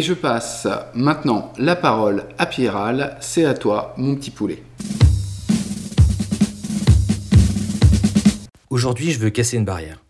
Et 0.00 0.02
je 0.02 0.14
passe 0.14 0.66
maintenant 0.94 1.52
la 1.58 1.76
parole 1.76 2.24
à 2.38 2.46
Pierral. 2.46 3.18
C'est 3.20 3.44
à 3.44 3.52
toi, 3.52 3.92
mon 3.98 4.16
petit 4.16 4.30
poulet. 4.30 4.62
Aujourd'hui, 8.70 9.12
je 9.12 9.18
veux 9.18 9.28
casser 9.28 9.58
une 9.58 9.66
barrière. 9.66 10.02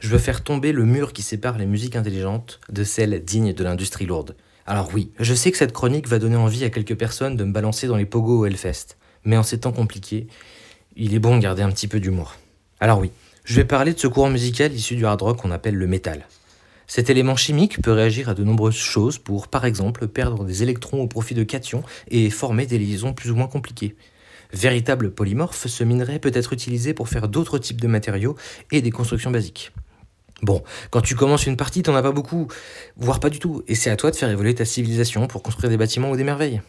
Je 0.00 0.08
veux 0.08 0.18
faire 0.18 0.42
tomber 0.42 0.72
le 0.72 0.84
mur 0.84 1.12
qui 1.12 1.22
sépare 1.22 1.58
les 1.58 1.66
musiques 1.66 1.94
intelligentes 1.94 2.58
de 2.70 2.82
celles 2.82 3.22
dignes 3.22 3.52
de 3.52 3.62
l'industrie 3.62 4.04
lourde. 4.04 4.34
Alors 4.66 4.90
oui, 4.92 5.12
je 5.20 5.32
sais 5.32 5.52
que 5.52 5.58
cette 5.58 5.72
chronique 5.72 6.08
va 6.08 6.18
donner 6.18 6.34
envie 6.34 6.64
à 6.64 6.70
quelques 6.70 6.96
personnes 6.96 7.36
de 7.36 7.44
me 7.44 7.52
balancer 7.52 7.86
dans 7.86 7.96
les 7.96 8.04
pogos 8.04 8.40
au 8.40 8.46
Hellfest. 8.46 8.96
Mais 9.22 9.36
en 9.36 9.44
ces 9.44 9.60
temps 9.60 9.70
compliqués, 9.70 10.26
il 10.96 11.14
est 11.14 11.20
bon 11.20 11.36
de 11.36 11.42
garder 11.42 11.62
un 11.62 11.70
petit 11.70 11.86
peu 11.86 12.00
d'humour. 12.00 12.34
Alors 12.80 12.98
oui, 12.98 13.12
je 13.44 13.54
vais 13.54 13.64
parler 13.64 13.94
de 13.94 14.00
ce 14.00 14.08
courant 14.08 14.28
musical 14.28 14.72
issu 14.72 14.96
du 14.96 15.06
hard 15.06 15.22
rock 15.22 15.36
qu'on 15.36 15.52
appelle 15.52 15.76
le 15.76 15.86
métal. 15.86 16.26
Cet 16.86 17.10
élément 17.10 17.36
chimique 17.36 17.82
peut 17.82 17.92
réagir 17.92 18.28
à 18.28 18.34
de 18.34 18.44
nombreuses 18.44 18.76
choses 18.76 19.18
pour, 19.18 19.48
par 19.48 19.64
exemple, 19.64 20.06
perdre 20.06 20.44
des 20.44 20.62
électrons 20.62 21.02
au 21.02 21.08
profit 21.08 21.34
de 21.34 21.42
cations 21.42 21.82
et 22.08 22.30
former 22.30 22.66
des 22.66 22.78
liaisons 22.78 23.12
plus 23.12 23.30
ou 23.30 23.34
moins 23.34 23.48
compliquées. 23.48 23.96
Véritable 24.52 25.10
polymorphe, 25.10 25.66
ce 25.66 25.84
minerai 25.84 26.20
peut 26.20 26.30
être 26.32 26.52
utilisé 26.52 26.94
pour 26.94 27.08
faire 27.08 27.28
d'autres 27.28 27.58
types 27.58 27.80
de 27.80 27.88
matériaux 27.88 28.36
et 28.70 28.80
des 28.80 28.92
constructions 28.92 29.32
basiques. 29.32 29.72
Bon, 30.42 30.62
quand 30.90 31.00
tu 31.00 31.16
commences 31.16 31.46
une 31.46 31.56
partie, 31.56 31.82
t'en 31.82 31.96
as 31.96 32.02
pas 32.02 32.12
beaucoup, 32.12 32.46
voire 32.96 33.20
pas 33.20 33.30
du 33.30 33.38
tout, 33.38 33.62
et 33.66 33.74
c'est 33.74 33.90
à 33.90 33.96
toi 33.96 34.10
de 34.10 34.16
faire 34.16 34.30
évoluer 34.30 34.54
ta 34.54 34.64
civilisation 34.64 35.26
pour 35.26 35.42
construire 35.42 35.70
des 35.70 35.78
bâtiments 35.78 36.10
ou 36.10 36.16
des 36.16 36.24
merveilles. 36.24 36.60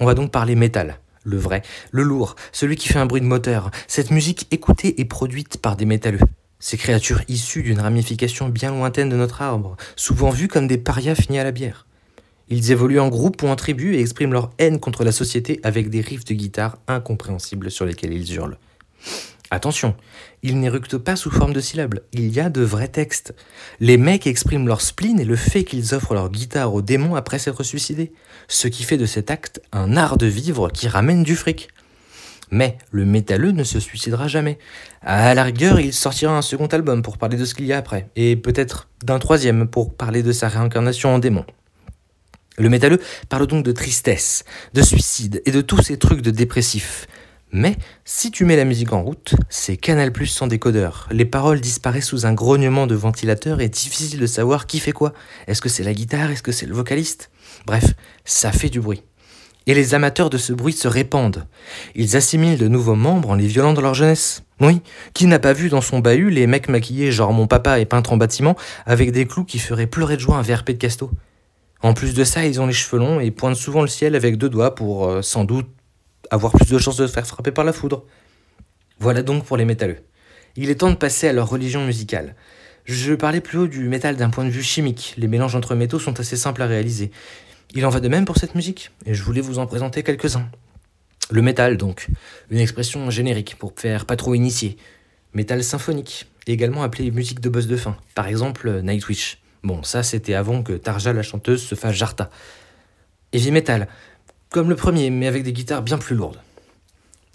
On 0.00 0.06
va 0.06 0.14
donc 0.14 0.30
parler 0.30 0.54
métal, 0.54 1.00
le 1.24 1.36
vrai, 1.36 1.62
le 1.90 2.04
lourd, 2.04 2.36
celui 2.52 2.76
qui 2.76 2.88
fait 2.88 3.00
un 3.00 3.06
bruit 3.06 3.20
de 3.20 3.26
moteur, 3.26 3.70
cette 3.88 4.12
musique 4.12 4.46
écoutée 4.52 5.00
et 5.00 5.04
produite 5.04 5.60
par 5.60 5.76
des 5.76 5.84
métalleux. 5.84 6.20
Ces 6.60 6.76
créatures 6.76 7.22
issues 7.28 7.62
d'une 7.62 7.80
ramification 7.80 8.48
bien 8.48 8.70
lointaine 8.70 9.08
de 9.08 9.16
notre 9.16 9.42
arbre, 9.42 9.76
souvent 9.94 10.30
vues 10.30 10.48
comme 10.48 10.66
des 10.66 10.78
parias 10.78 11.14
finis 11.14 11.38
à 11.38 11.44
la 11.44 11.52
bière. 11.52 11.86
Ils 12.48 12.72
évoluent 12.72 13.00
en 13.00 13.08
groupe 13.08 13.42
ou 13.42 13.46
en 13.46 13.56
tribu 13.56 13.94
et 13.94 14.00
expriment 14.00 14.32
leur 14.32 14.50
haine 14.58 14.80
contre 14.80 15.04
la 15.04 15.12
société 15.12 15.60
avec 15.62 15.90
des 15.90 16.00
riffs 16.00 16.24
de 16.24 16.34
guitare 16.34 16.78
incompréhensibles 16.88 17.70
sur 17.70 17.84
lesquels 17.84 18.12
ils 18.12 18.34
hurlent. 18.34 18.58
Attention, 19.50 19.94
ils 20.42 20.58
n'éructent 20.58 20.98
pas 20.98 21.16
sous 21.16 21.30
forme 21.30 21.54
de 21.54 21.60
syllabes, 21.60 22.00
il 22.12 22.28
y 22.28 22.40
a 22.40 22.50
de 22.50 22.60
vrais 22.60 22.88
textes. 22.88 23.34
Les 23.80 23.96
mecs 23.96 24.26
expriment 24.26 24.66
leur 24.66 24.82
spleen 24.82 25.18
et 25.20 25.24
le 25.24 25.36
fait 25.36 25.64
qu'ils 25.64 25.94
offrent 25.94 26.12
leur 26.12 26.30
guitare 26.30 26.74
aux 26.74 26.82
démons 26.82 27.14
après 27.14 27.38
s'être 27.38 27.62
suicidés, 27.62 28.12
ce 28.46 28.68
qui 28.68 28.82
fait 28.82 28.98
de 28.98 29.06
cet 29.06 29.30
acte 29.30 29.62
un 29.72 29.96
art 29.96 30.18
de 30.18 30.26
vivre 30.26 30.68
qui 30.70 30.86
ramène 30.86 31.22
du 31.22 31.34
fric. 31.34 31.68
Mais 32.50 32.78
le 32.90 33.04
métalleux 33.04 33.52
ne 33.52 33.64
se 33.64 33.80
suicidera 33.80 34.28
jamais. 34.28 34.58
À 35.02 35.34
la 35.34 35.44
rigueur, 35.44 35.80
il 35.80 35.92
sortira 35.92 36.36
un 36.36 36.42
second 36.42 36.66
album 36.66 37.02
pour 37.02 37.18
parler 37.18 37.36
de 37.36 37.44
ce 37.44 37.54
qu'il 37.54 37.66
y 37.66 37.72
a 37.72 37.78
après, 37.78 38.08
et 38.16 38.36
peut-être 38.36 38.88
d'un 39.04 39.18
troisième 39.18 39.68
pour 39.68 39.94
parler 39.94 40.22
de 40.22 40.32
sa 40.32 40.48
réincarnation 40.48 41.14
en 41.14 41.18
démon. 41.18 41.44
Le 42.56 42.68
métalleux 42.68 43.00
parle 43.28 43.46
donc 43.46 43.64
de 43.64 43.72
tristesse, 43.72 44.44
de 44.74 44.82
suicide 44.82 45.42
et 45.46 45.52
de 45.52 45.60
tous 45.60 45.82
ces 45.82 45.96
trucs 45.96 46.22
de 46.22 46.30
dépressifs. 46.30 47.06
Mais 47.50 47.76
si 48.04 48.30
tu 48.30 48.44
mets 48.44 48.56
la 48.56 48.64
musique 48.64 48.92
en 48.92 49.02
route, 49.02 49.34
c'est 49.48 49.76
Canal 49.76 50.12
Plus 50.12 50.26
sans 50.26 50.48
décodeur. 50.48 51.08
Les 51.10 51.24
paroles 51.24 51.60
disparaissent 51.60 52.08
sous 52.08 52.26
un 52.26 52.34
grognement 52.34 52.86
de 52.86 52.94
ventilateur 52.94 53.60
et 53.60 53.68
difficile 53.68 54.20
de 54.20 54.26
savoir 54.26 54.66
qui 54.66 54.80
fait 54.80 54.92
quoi. 54.92 55.14
Est-ce 55.46 55.62
que 55.62 55.68
c'est 55.70 55.84
la 55.84 55.94
guitare? 55.94 56.30
Est-ce 56.30 56.42
que 56.42 56.52
c'est 56.52 56.66
le 56.66 56.74
vocaliste? 56.74 57.30
Bref, 57.64 57.94
ça 58.24 58.52
fait 58.52 58.68
du 58.68 58.80
bruit. 58.80 59.02
Et 59.68 59.74
les 59.74 59.94
amateurs 59.94 60.30
de 60.30 60.38
ce 60.38 60.54
bruit 60.54 60.72
se 60.72 60.88
répandent. 60.88 61.46
Ils 61.94 62.16
assimilent 62.16 62.56
de 62.56 62.68
nouveaux 62.68 62.94
membres 62.94 63.28
en 63.28 63.34
les 63.34 63.46
violant 63.46 63.74
dans 63.74 63.82
leur 63.82 63.92
jeunesse. 63.92 64.42
Oui, 64.60 64.80
qui 65.12 65.26
n'a 65.26 65.38
pas 65.38 65.52
vu 65.52 65.68
dans 65.68 65.82
son 65.82 65.98
bahut 65.98 66.30
les 66.30 66.46
mecs 66.46 66.70
maquillés 66.70 67.12
genre 67.12 67.34
mon 67.34 67.46
papa 67.46 67.78
est 67.78 67.84
peintre 67.84 68.14
en 68.14 68.16
bâtiment 68.16 68.56
avec 68.86 69.12
des 69.12 69.26
clous 69.26 69.44
qui 69.44 69.58
feraient 69.58 69.86
pleurer 69.86 70.16
de 70.16 70.22
joie 70.22 70.36
un 70.36 70.42
VRP 70.42 70.70
de 70.70 70.78
Casto 70.78 71.10
En 71.82 71.92
plus 71.92 72.14
de 72.14 72.24
ça, 72.24 72.46
ils 72.46 72.62
ont 72.62 72.66
les 72.66 72.72
cheveux 72.72 72.98
longs 72.98 73.20
et 73.20 73.30
pointent 73.30 73.56
souvent 73.56 73.82
le 73.82 73.88
ciel 73.88 74.16
avec 74.16 74.38
deux 74.38 74.48
doigts 74.48 74.74
pour, 74.74 75.06
euh, 75.06 75.20
sans 75.20 75.44
doute, 75.44 75.68
avoir 76.30 76.54
plus 76.54 76.70
de 76.70 76.78
chances 76.78 76.96
de 76.96 77.06
se 77.06 77.12
faire 77.12 77.26
frapper 77.26 77.52
par 77.52 77.64
la 77.66 77.74
foudre. 77.74 78.04
Voilà 78.98 79.22
donc 79.22 79.44
pour 79.44 79.58
les 79.58 79.66
métalleux. 79.66 79.98
Il 80.56 80.70
est 80.70 80.76
temps 80.76 80.90
de 80.90 80.96
passer 80.96 81.28
à 81.28 81.34
leur 81.34 81.48
religion 81.48 81.84
musicale. 81.84 82.34
Je 82.86 83.12
parlais 83.12 83.42
plus 83.42 83.58
haut 83.58 83.66
du 83.66 83.86
métal 83.86 84.16
d'un 84.16 84.30
point 84.30 84.46
de 84.46 84.50
vue 84.50 84.62
chimique. 84.62 85.12
Les 85.18 85.28
mélanges 85.28 85.54
entre 85.54 85.74
métaux 85.74 85.98
sont 85.98 86.18
assez 86.20 86.36
simples 86.36 86.62
à 86.62 86.66
réaliser. 86.66 87.10
Il 87.74 87.84
en 87.84 87.90
va 87.90 88.00
de 88.00 88.08
même 88.08 88.24
pour 88.24 88.38
cette 88.38 88.54
musique, 88.54 88.90
et 89.04 89.14
je 89.14 89.22
voulais 89.22 89.42
vous 89.42 89.58
en 89.58 89.66
présenter 89.66 90.02
quelques-uns. 90.02 90.48
Le 91.30 91.42
métal, 91.42 91.76
donc, 91.76 92.08
une 92.50 92.60
expression 92.60 93.10
générique 93.10 93.56
pour 93.58 93.74
faire 93.76 94.06
pas 94.06 94.16
trop 94.16 94.34
initié. 94.34 94.78
Métal 95.34 95.62
symphonique, 95.62 96.26
également 96.46 96.82
appelé 96.82 97.10
musique 97.10 97.40
de 97.40 97.50
boss 97.50 97.66
de 97.66 97.76
fin, 97.76 97.96
par 98.14 98.26
exemple 98.26 98.80
Nightwish. 98.80 99.38
Bon, 99.62 99.82
ça 99.82 100.02
c'était 100.02 100.32
avant 100.32 100.62
que 100.62 100.72
Tarja 100.72 101.12
la 101.12 101.22
chanteuse 101.22 101.62
se 101.62 101.74
fasse 101.74 101.94
Jarta. 101.94 102.30
Heavy 103.34 103.50
metal, 103.50 103.88
comme 104.48 104.70
le 104.70 104.76
premier, 104.76 105.10
mais 105.10 105.26
avec 105.26 105.42
des 105.42 105.52
guitares 105.52 105.82
bien 105.82 105.98
plus 105.98 106.16
lourdes. 106.16 106.40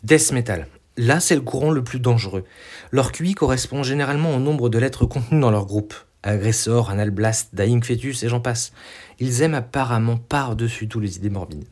Death 0.04 0.32
metal, 0.32 0.68
là 0.98 1.20
c'est 1.20 1.36
le 1.36 1.42
courant 1.42 1.70
le 1.70 1.84
plus 1.84 2.00
dangereux. 2.00 2.46
Leur 2.92 3.12
QI 3.12 3.36
correspond 3.36 3.84
généralement 3.84 4.36
au 4.36 4.40
nombre 4.40 4.70
de 4.70 4.80
lettres 4.80 5.06
contenues 5.06 5.40
dans 5.40 5.52
leur 5.52 5.68
groupe. 5.68 5.94
Agressor, 6.24 6.90
Anal 6.90 7.12
Blast, 7.12 7.50
Dying 7.54 7.84
Fetus 7.84 8.24
et 8.24 8.30
j'en 8.30 8.40
passe. 8.40 8.72
Ils 9.20 9.42
aiment 9.42 9.54
apparemment 9.54 10.18
par-dessus 10.18 10.88
tout 10.88 11.00
les 11.00 11.18
idées 11.18 11.30
morbides. 11.30 11.66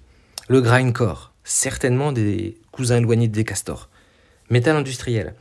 Le 0.48 0.62
grindcore, 0.62 1.34
certainement 1.44 2.12
des 2.12 2.58
cousins 2.72 2.98
éloignés 2.98 3.28
des 3.28 3.44
castors. 3.44 3.90
Métal 4.50 4.76
industriel, 4.76 5.36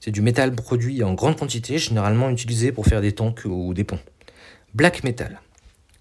c'est 0.00 0.10
du 0.10 0.22
métal 0.22 0.54
produit 0.54 1.02
en 1.02 1.14
grande 1.14 1.36
quantité, 1.38 1.78
généralement 1.78 2.30
utilisé 2.30 2.72
pour 2.72 2.86
faire 2.86 3.00
des 3.00 3.12
tanks 3.12 3.44
ou 3.44 3.74
des 3.74 3.84
ponts. 3.84 4.00
Black 4.74 5.04
metal, 5.04 5.40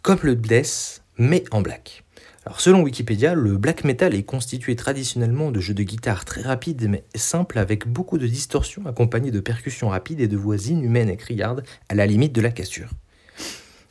comme 0.01 0.19
le 0.23 0.35
death, 0.35 1.01
mais 1.17 1.43
en 1.51 1.61
black. 1.61 2.03
Alors 2.45 2.61
selon 2.61 2.81
Wikipédia, 2.83 3.33
le 3.33 3.57
black 3.57 3.83
metal 3.83 4.13
est 4.13 4.23
constitué 4.23 4.75
traditionnellement 4.75 5.49
de 5.51 5.59
jeux 5.59 5.73
de 5.73 5.81
guitare 5.81 6.25
très 6.25 6.43
rapides 6.43 6.87
mais 6.87 7.03
simples 7.15 7.57
avec 7.57 7.87
beaucoup 7.87 8.19
de 8.19 8.27
distorsions 8.27 8.85
accompagnées 8.85 9.31
de 9.31 9.39
percussions 9.39 9.89
rapides 9.89 10.21
et 10.21 10.27
de 10.27 10.37
voix 10.37 10.57
inhumaines 10.57 11.09
et 11.09 11.17
criardes 11.17 11.63
à 11.89 11.95
la 11.95 12.05
limite 12.05 12.33
de 12.33 12.41
la 12.41 12.51
cassure. 12.51 12.91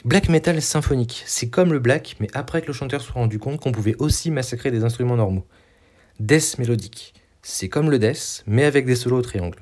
Black 0.04 0.28
metal 0.28 0.60
symphonique, 0.60 1.22
c'est 1.26 1.48
comme 1.48 1.72
le 1.72 1.78
black 1.78 2.16
mais 2.20 2.28
après 2.34 2.60
que 2.60 2.66
le 2.66 2.72
chanteur 2.74 3.00
soit 3.00 3.14
rendu 3.14 3.38
compte 3.38 3.60
qu'on 3.60 3.72
pouvait 3.72 3.96
aussi 3.98 4.30
massacrer 4.30 4.70
des 4.70 4.84
instruments 4.84 5.16
normaux. 5.16 5.46
Death 6.20 6.58
mélodique, 6.58 7.14
c'est 7.42 7.68
comme 7.70 7.90
le 7.90 7.98
death 7.98 8.44
mais 8.46 8.64
avec 8.64 8.84
des 8.84 8.96
solos 8.96 9.18
au 9.18 9.22
triangle. 9.22 9.58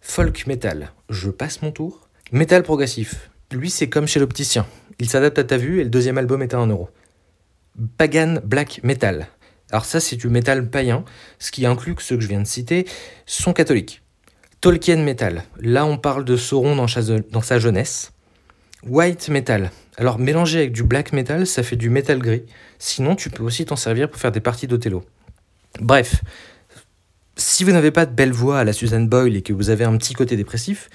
Folk 0.00 0.46
metal, 0.46 0.92
je 1.10 1.30
passe 1.30 1.62
mon 1.62 1.70
tour. 1.70 2.08
Metal 2.32 2.62
progressif, 2.64 3.30
lui 3.52 3.70
c'est 3.70 3.88
comme 3.88 4.08
chez 4.08 4.18
l'opticien, 4.18 4.66
il 4.98 5.08
s'adapte 5.08 5.38
à 5.38 5.44
ta 5.44 5.56
vue 5.56 5.80
et 5.80 5.84
le 5.84 5.90
deuxième 5.90 6.18
album 6.18 6.42
est 6.42 6.54
à 6.54 6.58
1 6.58 6.66
euro. 6.66 6.88
Pagan 7.96 8.40
Black 8.44 8.80
Metal. 8.82 9.28
Alors 9.70 9.84
ça, 9.84 10.00
c'est 10.00 10.16
du 10.16 10.28
métal 10.28 10.68
païen, 10.70 11.04
ce 11.38 11.52
qui 11.52 11.66
inclut 11.66 11.94
que 11.94 12.02
ceux 12.02 12.16
que 12.16 12.22
je 12.22 12.28
viens 12.28 12.40
de 12.40 12.46
citer 12.46 12.86
sont 13.26 13.52
catholiques. 13.52 14.02
Tolkien 14.60 14.96
Metal. 14.96 15.44
Là, 15.60 15.84
on 15.86 15.98
parle 15.98 16.24
de 16.24 16.36
Sauron 16.36 16.74
dans, 16.74 16.88
sa- 16.88 17.20
dans 17.20 17.42
sa 17.42 17.58
jeunesse. 17.60 18.12
White 18.86 19.28
Metal. 19.28 19.70
Alors, 19.96 20.18
mélangé 20.18 20.58
avec 20.58 20.72
du 20.72 20.84
black 20.84 21.12
metal, 21.12 21.46
ça 21.46 21.62
fait 21.62 21.76
du 21.76 21.90
métal 21.90 22.18
gris. 22.20 22.44
Sinon, 22.78 23.16
tu 23.16 23.30
peux 23.30 23.42
aussi 23.42 23.64
t'en 23.64 23.76
servir 23.76 24.08
pour 24.08 24.20
faire 24.20 24.30
des 24.30 24.40
parties 24.40 24.68
d'Othello. 24.68 25.04
Bref, 25.80 26.22
si 27.36 27.64
vous 27.64 27.72
n'avez 27.72 27.90
pas 27.90 28.06
de 28.06 28.12
belle 28.12 28.32
voix 28.32 28.60
à 28.60 28.64
la 28.64 28.72
Susan 28.72 29.00
Boyle 29.00 29.36
et 29.36 29.42
que 29.42 29.52
vous 29.52 29.70
avez 29.70 29.84
un 29.84 29.96
petit 29.96 30.14
côté 30.14 30.36
dépressif, 30.36 30.88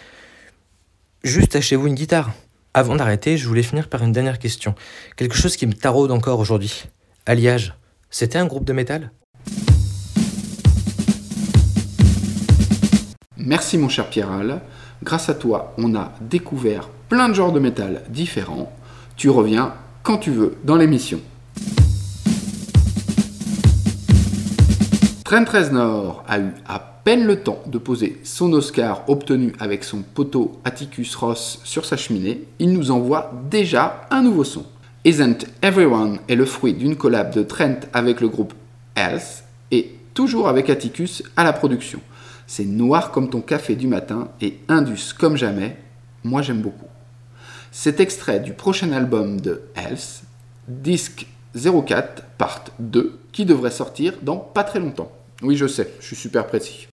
juste 1.24 1.56
achetez-vous 1.56 1.88
une 1.88 1.96
guitare. 1.96 2.34
Avant 2.74 2.96
d'arrêter, 2.96 3.38
je 3.38 3.48
voulais 3.48 3.64
finir 3.64 3.90
par 3.90 4.04
une 4.04 4.14
dernière 4.14 4.40
question. 4.40 4.76
Quelque 5.18 5.36
chose 5.36 5.58
qui 5.58 5.68
me 5.68 5.74
taraude 5.74 6.12
encore 6.12 6.40
aujourd'hui. 6.40 6.86
Alliage, 7.26 7.76
c'était 8.10 8.38
un 8.38 8.46
groupe 8.46 8.66
de 8.66 8.74
métal 8.74 9.12
Merci 13.38 13.78
mon 13.78 13.90
cher 13.90 14.10
Pierral. 14.10 14.62
Grâce 15.04 15.28
à 15.28 15.34
toi, 15.34 15.74
on 15.78 15.96
a 15.96 16.14
découvert 16.22 16.90
plein 17.14 17.30
de 17.30 17.36
genres 17.36 17.52
de 17.52 17.60
métal 17.60 18.02
différents. 18.10 18.74
Tu 19.18 19.30
reviens 19.30 19.76
quand 20.02 20.18
tu 20.18 20.32
veux 20.32 20.56
dans 20.64 20.78
l'émission. 20.78 21.22
13 25.24 25.74
Nord 25.74 26.24
a 26.28 26.40
eu 26.40 26.54
à 26.68 26.80
peine 26.80 27.28
le 27.28 27.36
temps 27.36 27.62
de 27.68 27.78
poser 27.78 28.20
son 28.24 28.52
Oscar 28.54 29.08
obtenu 29.08 29.54
avec 29.60 29.84
son 29.84 30.02
poteau 30.02 30.60
Atticus 30.66 31.14
Ross 31.16 31.62
sur 31.64 31.86
sa 31.86 31.98
cheminée. 31.98 32.46
Il 32.58 32.74
nous 32.74 32.90
envoie 32.90 33.32
déjà 33.48 34.08
un 34.10 34.24
nouveau 34.24 34.44
son. 34.44 34.66
Isn't 35.06 35.46
Everyone 35.62 36.18
est 36.28 36.36
le 36.36 36.46
fruit 36.46 36.74
d'une 36.74 36.96
collab 36.96 37.32
de 37.32 37.44
Trent 37.44 37.82
avec 37.94 38.22
le 38.22 38.28
groupe 38.28 38.56
Health 38.96 39.44
et 39.70 40.00
toujours 40.16 40.48
avec 40.48 40.68
Atticus 40.72 41.22
à 41.38 41.44
la 41.44 41.54
production. 41.54 42.00
C'est 42.48 42.66
noir 42.66 43.12
comme 43.12 43.30
ton 43.30 43.42
café 43.42 43.76
du 43.76 43.86
matin 43.86 44.30
et 44.42 44.58
indus 44.68 45.14
comme 45.14 45.38
jamais. 45.38 45.78
Moi 46.24 46.42
j'aime 46.42 46.62
beaucoup. 46.62 46.88
C'est 47.76 48.00
extrait 48.00 48.40
du 48.40 48.54
prochain 48.54 48.92
album 48.92 49.42
de 49.42 49.64
Health, 49.76 50.22
disque 50.68 51.26
04 51.56 52.22
part 52.38 52.66
2, 52.78 53.20
qui 53.32 53.46
devrait 53.46 53.72
sortir 53.72 54.14
dans 54.22 54.38
pas 54.38 54.64
très 54.64 54.80
longtemps. 54.80 55.12
Oui, 55.42 55.58
je 55.58 55.66
sais, 55.66 55.90
je 56.00 56.06
suis 56.06 56.16
super 56.16 56.46
précis. 56.46 56.88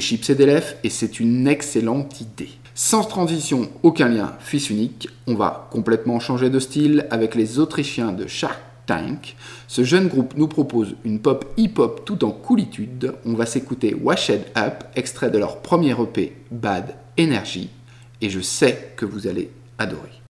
Chips 0.00 0.30
et 0.30 0.34
des 0.34 0.46
lèvres 0.46 0.74
et 0.82 0.90
c'est 0.90 1.20
une 1.20 1.46
excellente 1.46 2.20
idée. 2.20 2.50
Sans 2.74 3.04
transition, 3.04 3.68
aucun 3.82 4.08
lien, 4.08 4.34
fils 4.40 4.68
unique, 4.68 5.08
on 5.26 5.34
va 5.34 5.68
complètement 5.70 6.18
changer 6.18 6.50
de 6.50 6.58
style 6.58 7.06
avec 7.10 7.34
les 7.34 7.60
Autrichiens 7.60 8.12
de 8.12 8.26
Shark 8.26 8.58
Tank. 8.86 9.36
Ce 9.68 9.84
jeune 9.84 10.08
groupe 10.08 10.34
nous 10.36 10.48
propose 10.48 10.96
une 11.04 11.20
pop 11.20 11.44
hip-hop 11.56 12.04
tout 12.04 12.24
en 12.24 12.30
coolitude. 12.30 13.14
On 13.24 13.34
va 13.34 13.46
s'écouter 13.46 13.94
Washed 13.94 14.46
Up, 14.56 14.84
extrait 14.96 15.30
de 15.30 15.38
leur 15.38 15.62
premier 15.62 15.92
EP 15.92 16.36
Bad 16.50 16.96
Energy, 17.18 17.70
et 18.20 18.28
je 18.28 18.40
sais 18.40 18.92
que 18.96 19.06
vous 19.06 19.26
allez 19.28 19.50
adorer. 19.78 20.23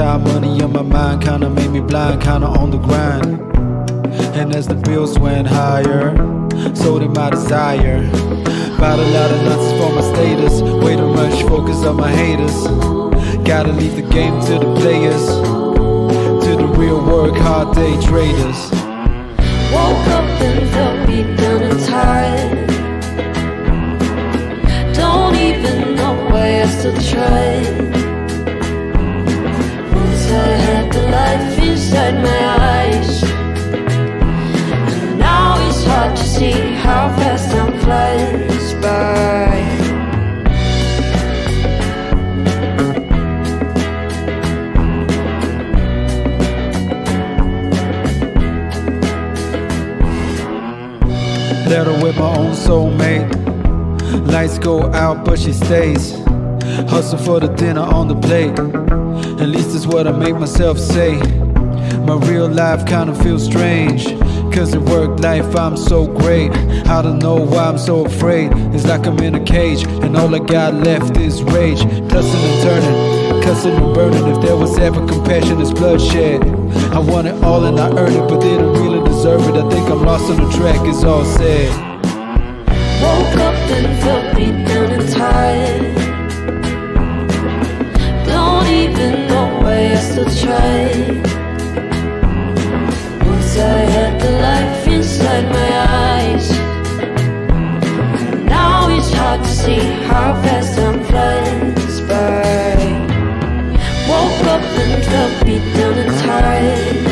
Overtime, 0.00 0.24
money 0.24 0.62
on 0.62 0.72
my 0.72 0.82
mind 0.82 1.22
kinda 1.22 1.48
made 1.50 1.70
me 1.70 1.80
blind, 1.80 2.20
kinda 2.20 2.46
on 2.46 2.70
the 2.70 2.78
grind. 2.78 3.38
And 4.34 4.54
as 4.54 4.66
the 4.66 4.74
bills 4.74 5.18
went 5.18 5.46
higher, 5.46 6.14
so 6.74 6.98
did 6.98 7.14
my 7.14 7.30
desire. 7.30 8.00
Bought 8.78 8.98
a 8.98 9.08
lot 9.16 9.30
of 9.30 9.42
nuts 9.44 9.72
for 9.78 9.90
my 9.92 10.02
status, 10.12 10.62
way 10.82 10.96
too 10.96 11.12
much 11.12 11.42
focus 11.42 11.84
on 11.84 11.96
my 11.96 12.10
haters. 12.10 12.56
Gotta 13.44 13.72
leave 13.72 13.96
the 13.96 14.06
game 14.16 14.40
to 14.46 14.58
the 14.64 14.70
players, 14.80 15.26
to 16.44 16.50
the 16.56 16.68
real 16.78 17.00
work 17.04 17.36
hard 17.36 17.74
day 17.74 17.94
traders. 18.00 18.60
Woke 19.74 20.06
up 20.18 20.28
and 20.46 20.68
felt 20.74 21.06
beat 21.06 21.36
down 21.36 21.62
and 21.68 21.80
tired. 21.94 22.70
Don't 24.94 25.36
even 25.36 25.94
know 25.96 26.14
why 26.30 26.62
I 26.62 26.66
still 26.66 26.98
tried. 27.12 27.89
I 30.32 30.56
had 30.66 30.92
the 30.92 31.02
life 31.02 31.58
inside 31.58 32.14
my 32.22 32.40
eyes. 32.72 33.22
And 35.02 35.18
now 35.18 35.68
it's 35.68 35.84
hard 35.84 36.16
to 36.16 36.22
see 36.22 36.52
how 36.52 37.08
fast 37.16 37.50
time 37.50 37.78
flies 37.80 38.74
by. 38.74 39.10
Letter 51.68 52.04
with 52.04 52.16
my 52.18 52.36
own 52.36 52.52
soulmate. 52.52 53.30
Lights 54.32 54.58
go 54.58 54.92
out 54.92 55.24
but 55.24 55.38
she 55.38 55.52
stays. 55.52 56.14
Hustle 56.88 57.18
for 57.18 57.40
the 57.40 57.48
dinner 57.48 57.82
on 57.82 58.08
the 58.08 58.16
plate. 58.16 58.56
At 59.40 59.48
least 59.48 59.74
it's 59.74 59.86
what 59.86 60.06
I 60.06 60.12
make 60.12 60.36
myself 60.36 60.78
say. 60.78 61.16
My 62.04 62.16
real 62.28 62.46
life 62.46 62.84
kinda 62.84 63.14
feels 63.14 63.42
strange. 63.42 64.04
Cause 64.54 64.74
in 64.74 64.84
work 64.84 65.18
life 65.20 65.56
I'm 65.56 65.78
so 65.78 66.06
great. 66.06 66.52
I 66.86 67.00
don't 67.00 67.20
know 67.20 67.36
why 67.36 67.64
I'm 67.64 67.78
so 67.78 68.04
afraid. 68.04 68.52
It's 68.74 68.84
like 68.84 69.06
I'm 69.06 69.18
in 69.20 69.34
a 69.34 69.42
cage, 69.42 69.84
and 70.04 70.14
all 70.14 70.34
I 70.34 70.40
got 70.40 70.74
left 70.74 71.16
is 71.16 71.42
rage. 71.42 71.80
Cussing 72.10 72.42
and 72.50 72.62
turning, 72.62 73.42
cussing 73.42 73.76
and 73.82 73.94
burning. 73.94 74.26
If 74.26 74.42
there 74.42 74.56
was 74.56 74.78
ever 74.78 75.06
compassion, 75.06 75.58
it's 75.58 75.72
bloodshed. 75.72 76.44
I 76.92 76.98
want 76.98 77.26
it 77.28 77.42
all 77.42 77.64
and 77.64 77.80
I 77.80 77.88
earned 77.96 78.16
it, 78.16 78.28
but 78.28 78.40
didn't 78.40 78.74
really 78.74 79.02
deserve 79.08 79.40
it. 79.48 79.54
I 79.54 79.66
think 79.70 79.88
I'm 79.88 80.02
lost 80.02 80.30
on 80.30 80.36
the 80.36 80.50
track, 80.58 80.80
it's 80.84 81.02
all 81.02 81.24
said. 81.24 81.70
Woke 83.00 83.36
up 83.48 83.54
and 83.72 84.02
felt 84.02 84.19
still 90.28 90.48
tried. 90.48 91.26
Once 93.24 93.56
I 93.56 93.80
had 93.94 94.20
the 94.20 94.30
life 94.30 94.88
inside 94.88 95.48
my 95.48 95.70
eyes. 95.88 96.50
Now 98.44 98.88
it's 98.90 99.12
hard 99.12 99.42
to 99.42 99.48
see 99.48 99.80
how 100.08 100.34
fast 100.42 100.76
time 100.76 101.02
flies 101.04 102.00
by. 102.02 102.84
Woke 104.08 104.44
up 104.54 104.62
and 104.82 105.04
felt 105.04 105.46
beat 105.46 105.64
down 105.76 105.98
and 105.98 106.12
tired. 106.20 107.04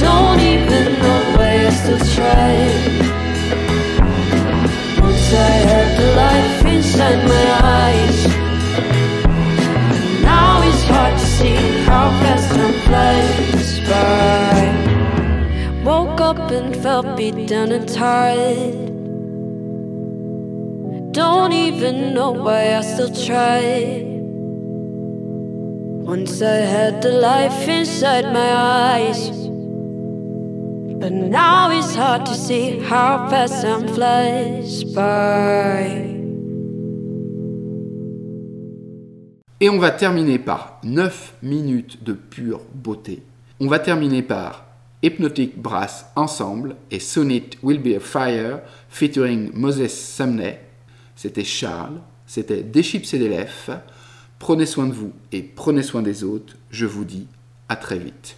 Don't 0.00 0.40
even 0.40 0.86
know 1.00 1.20
why 1.36 1.66
I 1.66 1.70
still 1.70 2.02
tried. 2.14 2.84
Once 5.00 5.32
I 5.32 5.54
had 5.70 5.88
the 5.98 6.08
life 6.16 6.66
inside 6.66 7.28
my 7.28 7.44
eyes. 7.62 8.43
See 11.38 11.56
how 11.88 12.10
fast 12.20 12.48
time 12.54 12.78
flies 12.86 13.80
by. 13.90 14.54
Woke 15.84 16.20
up 16.20 16.50
and 16.50 16.74
felt 16.76 17.16
beat 17.16 17.48
down 17.48 17.72
and 17.72 17.88
tired. 17.88 18.84
Don't 21.12 21.52
even 21.52 22.14
know 22.14 22.32
why 22.32 22.76
I 22.76 22.80
still 22.82 23.12
try. 23.28 24.02
Once 26.12 26.42
I 26.42 26.58
had 26.76 27.02
the 27.02 27.12
life 27.12 27.68
inside 27.68 28.26
my 28.40 28.50
eyes. 28.92 29.30
But 31.00 31.12
now 31.12 31.70
it's 31.70 31.94
hard 31.94 32.26
to 32.26 32.34
see 32.34 32.80
how 32.80 33.28
fast 33.28 33.62
time 33.62 33.86
flies 33.88 34.84
by. 34.84 36.13
Et 39.60 39.70
on 39.70 39.78
va 39.78 39.92
terminer 39.92 40.40
par 40.40 40.80
9 40.82 41.36
minutes 41.42 42.02
de 42.02 42.12
pure 42.12 42.62
beauté. 42.74 43.22
On 43.60 43.68
va 43.68 43.78
terminer 43.78 44.22
par 44.22 44.66
Hypnotic 45.02 45.56
Brass 45.56 46.06
Ensemble 46.16 46.74
et 46.90 46.98
Soon 46.98 47.40
Will 47.62 47.80
Be 47.80 47.96
a 47.96 48.00
Fire 48.00 48.60
featuring 48.88 49.52
Moses 49.54 49.92
Sumney. 49.92 50.58
C'était 51.14 51.44
Charles, 51.44 52.00
c'était 52.26 52.64
Des 52.64 52.82
chips 52.82 53.14
et 53.14 53.18
des. 53.18 53.46
Prenez 54.40 54.66
soin 54.66 54.88
de 54.88 54.92
vous 54.92 55.12
et 55.30 55.42
prenez 55.42 55.84
soin 55.84 56.02
des 56.02 56.24
autres. 56.24 56.56
Je 56.70 56.86
vous 56.86 57.04
dis 57.04 57.28
à 57.68 57.76
très 57.76 57.98
vite. 57.98 58.36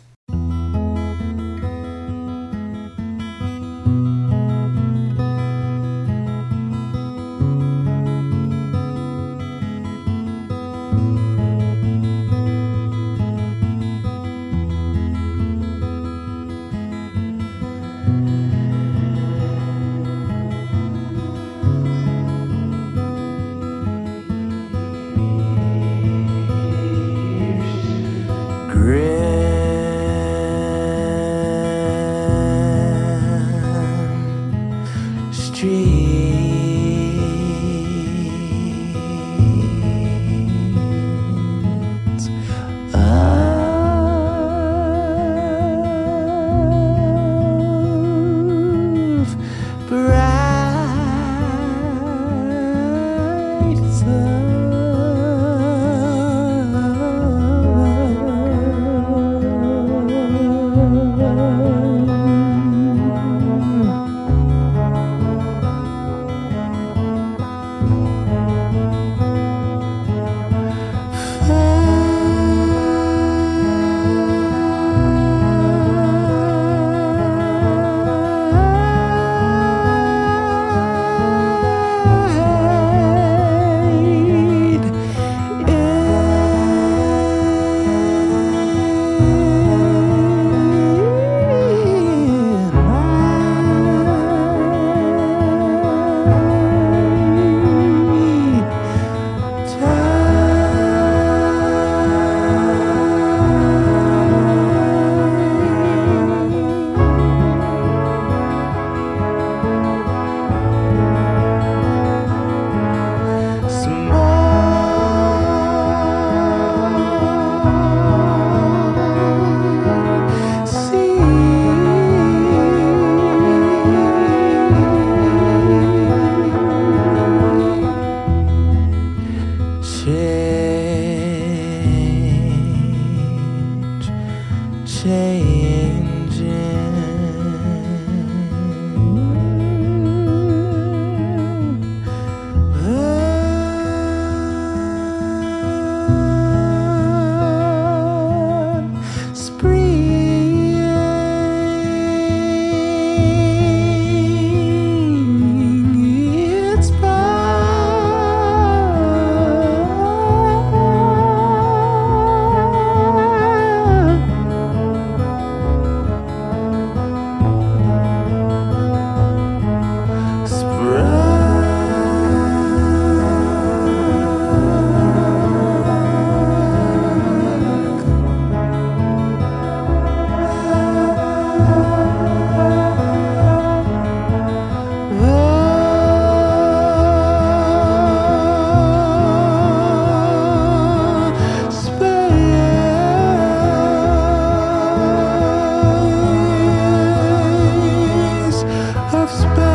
I've 199.28 199.65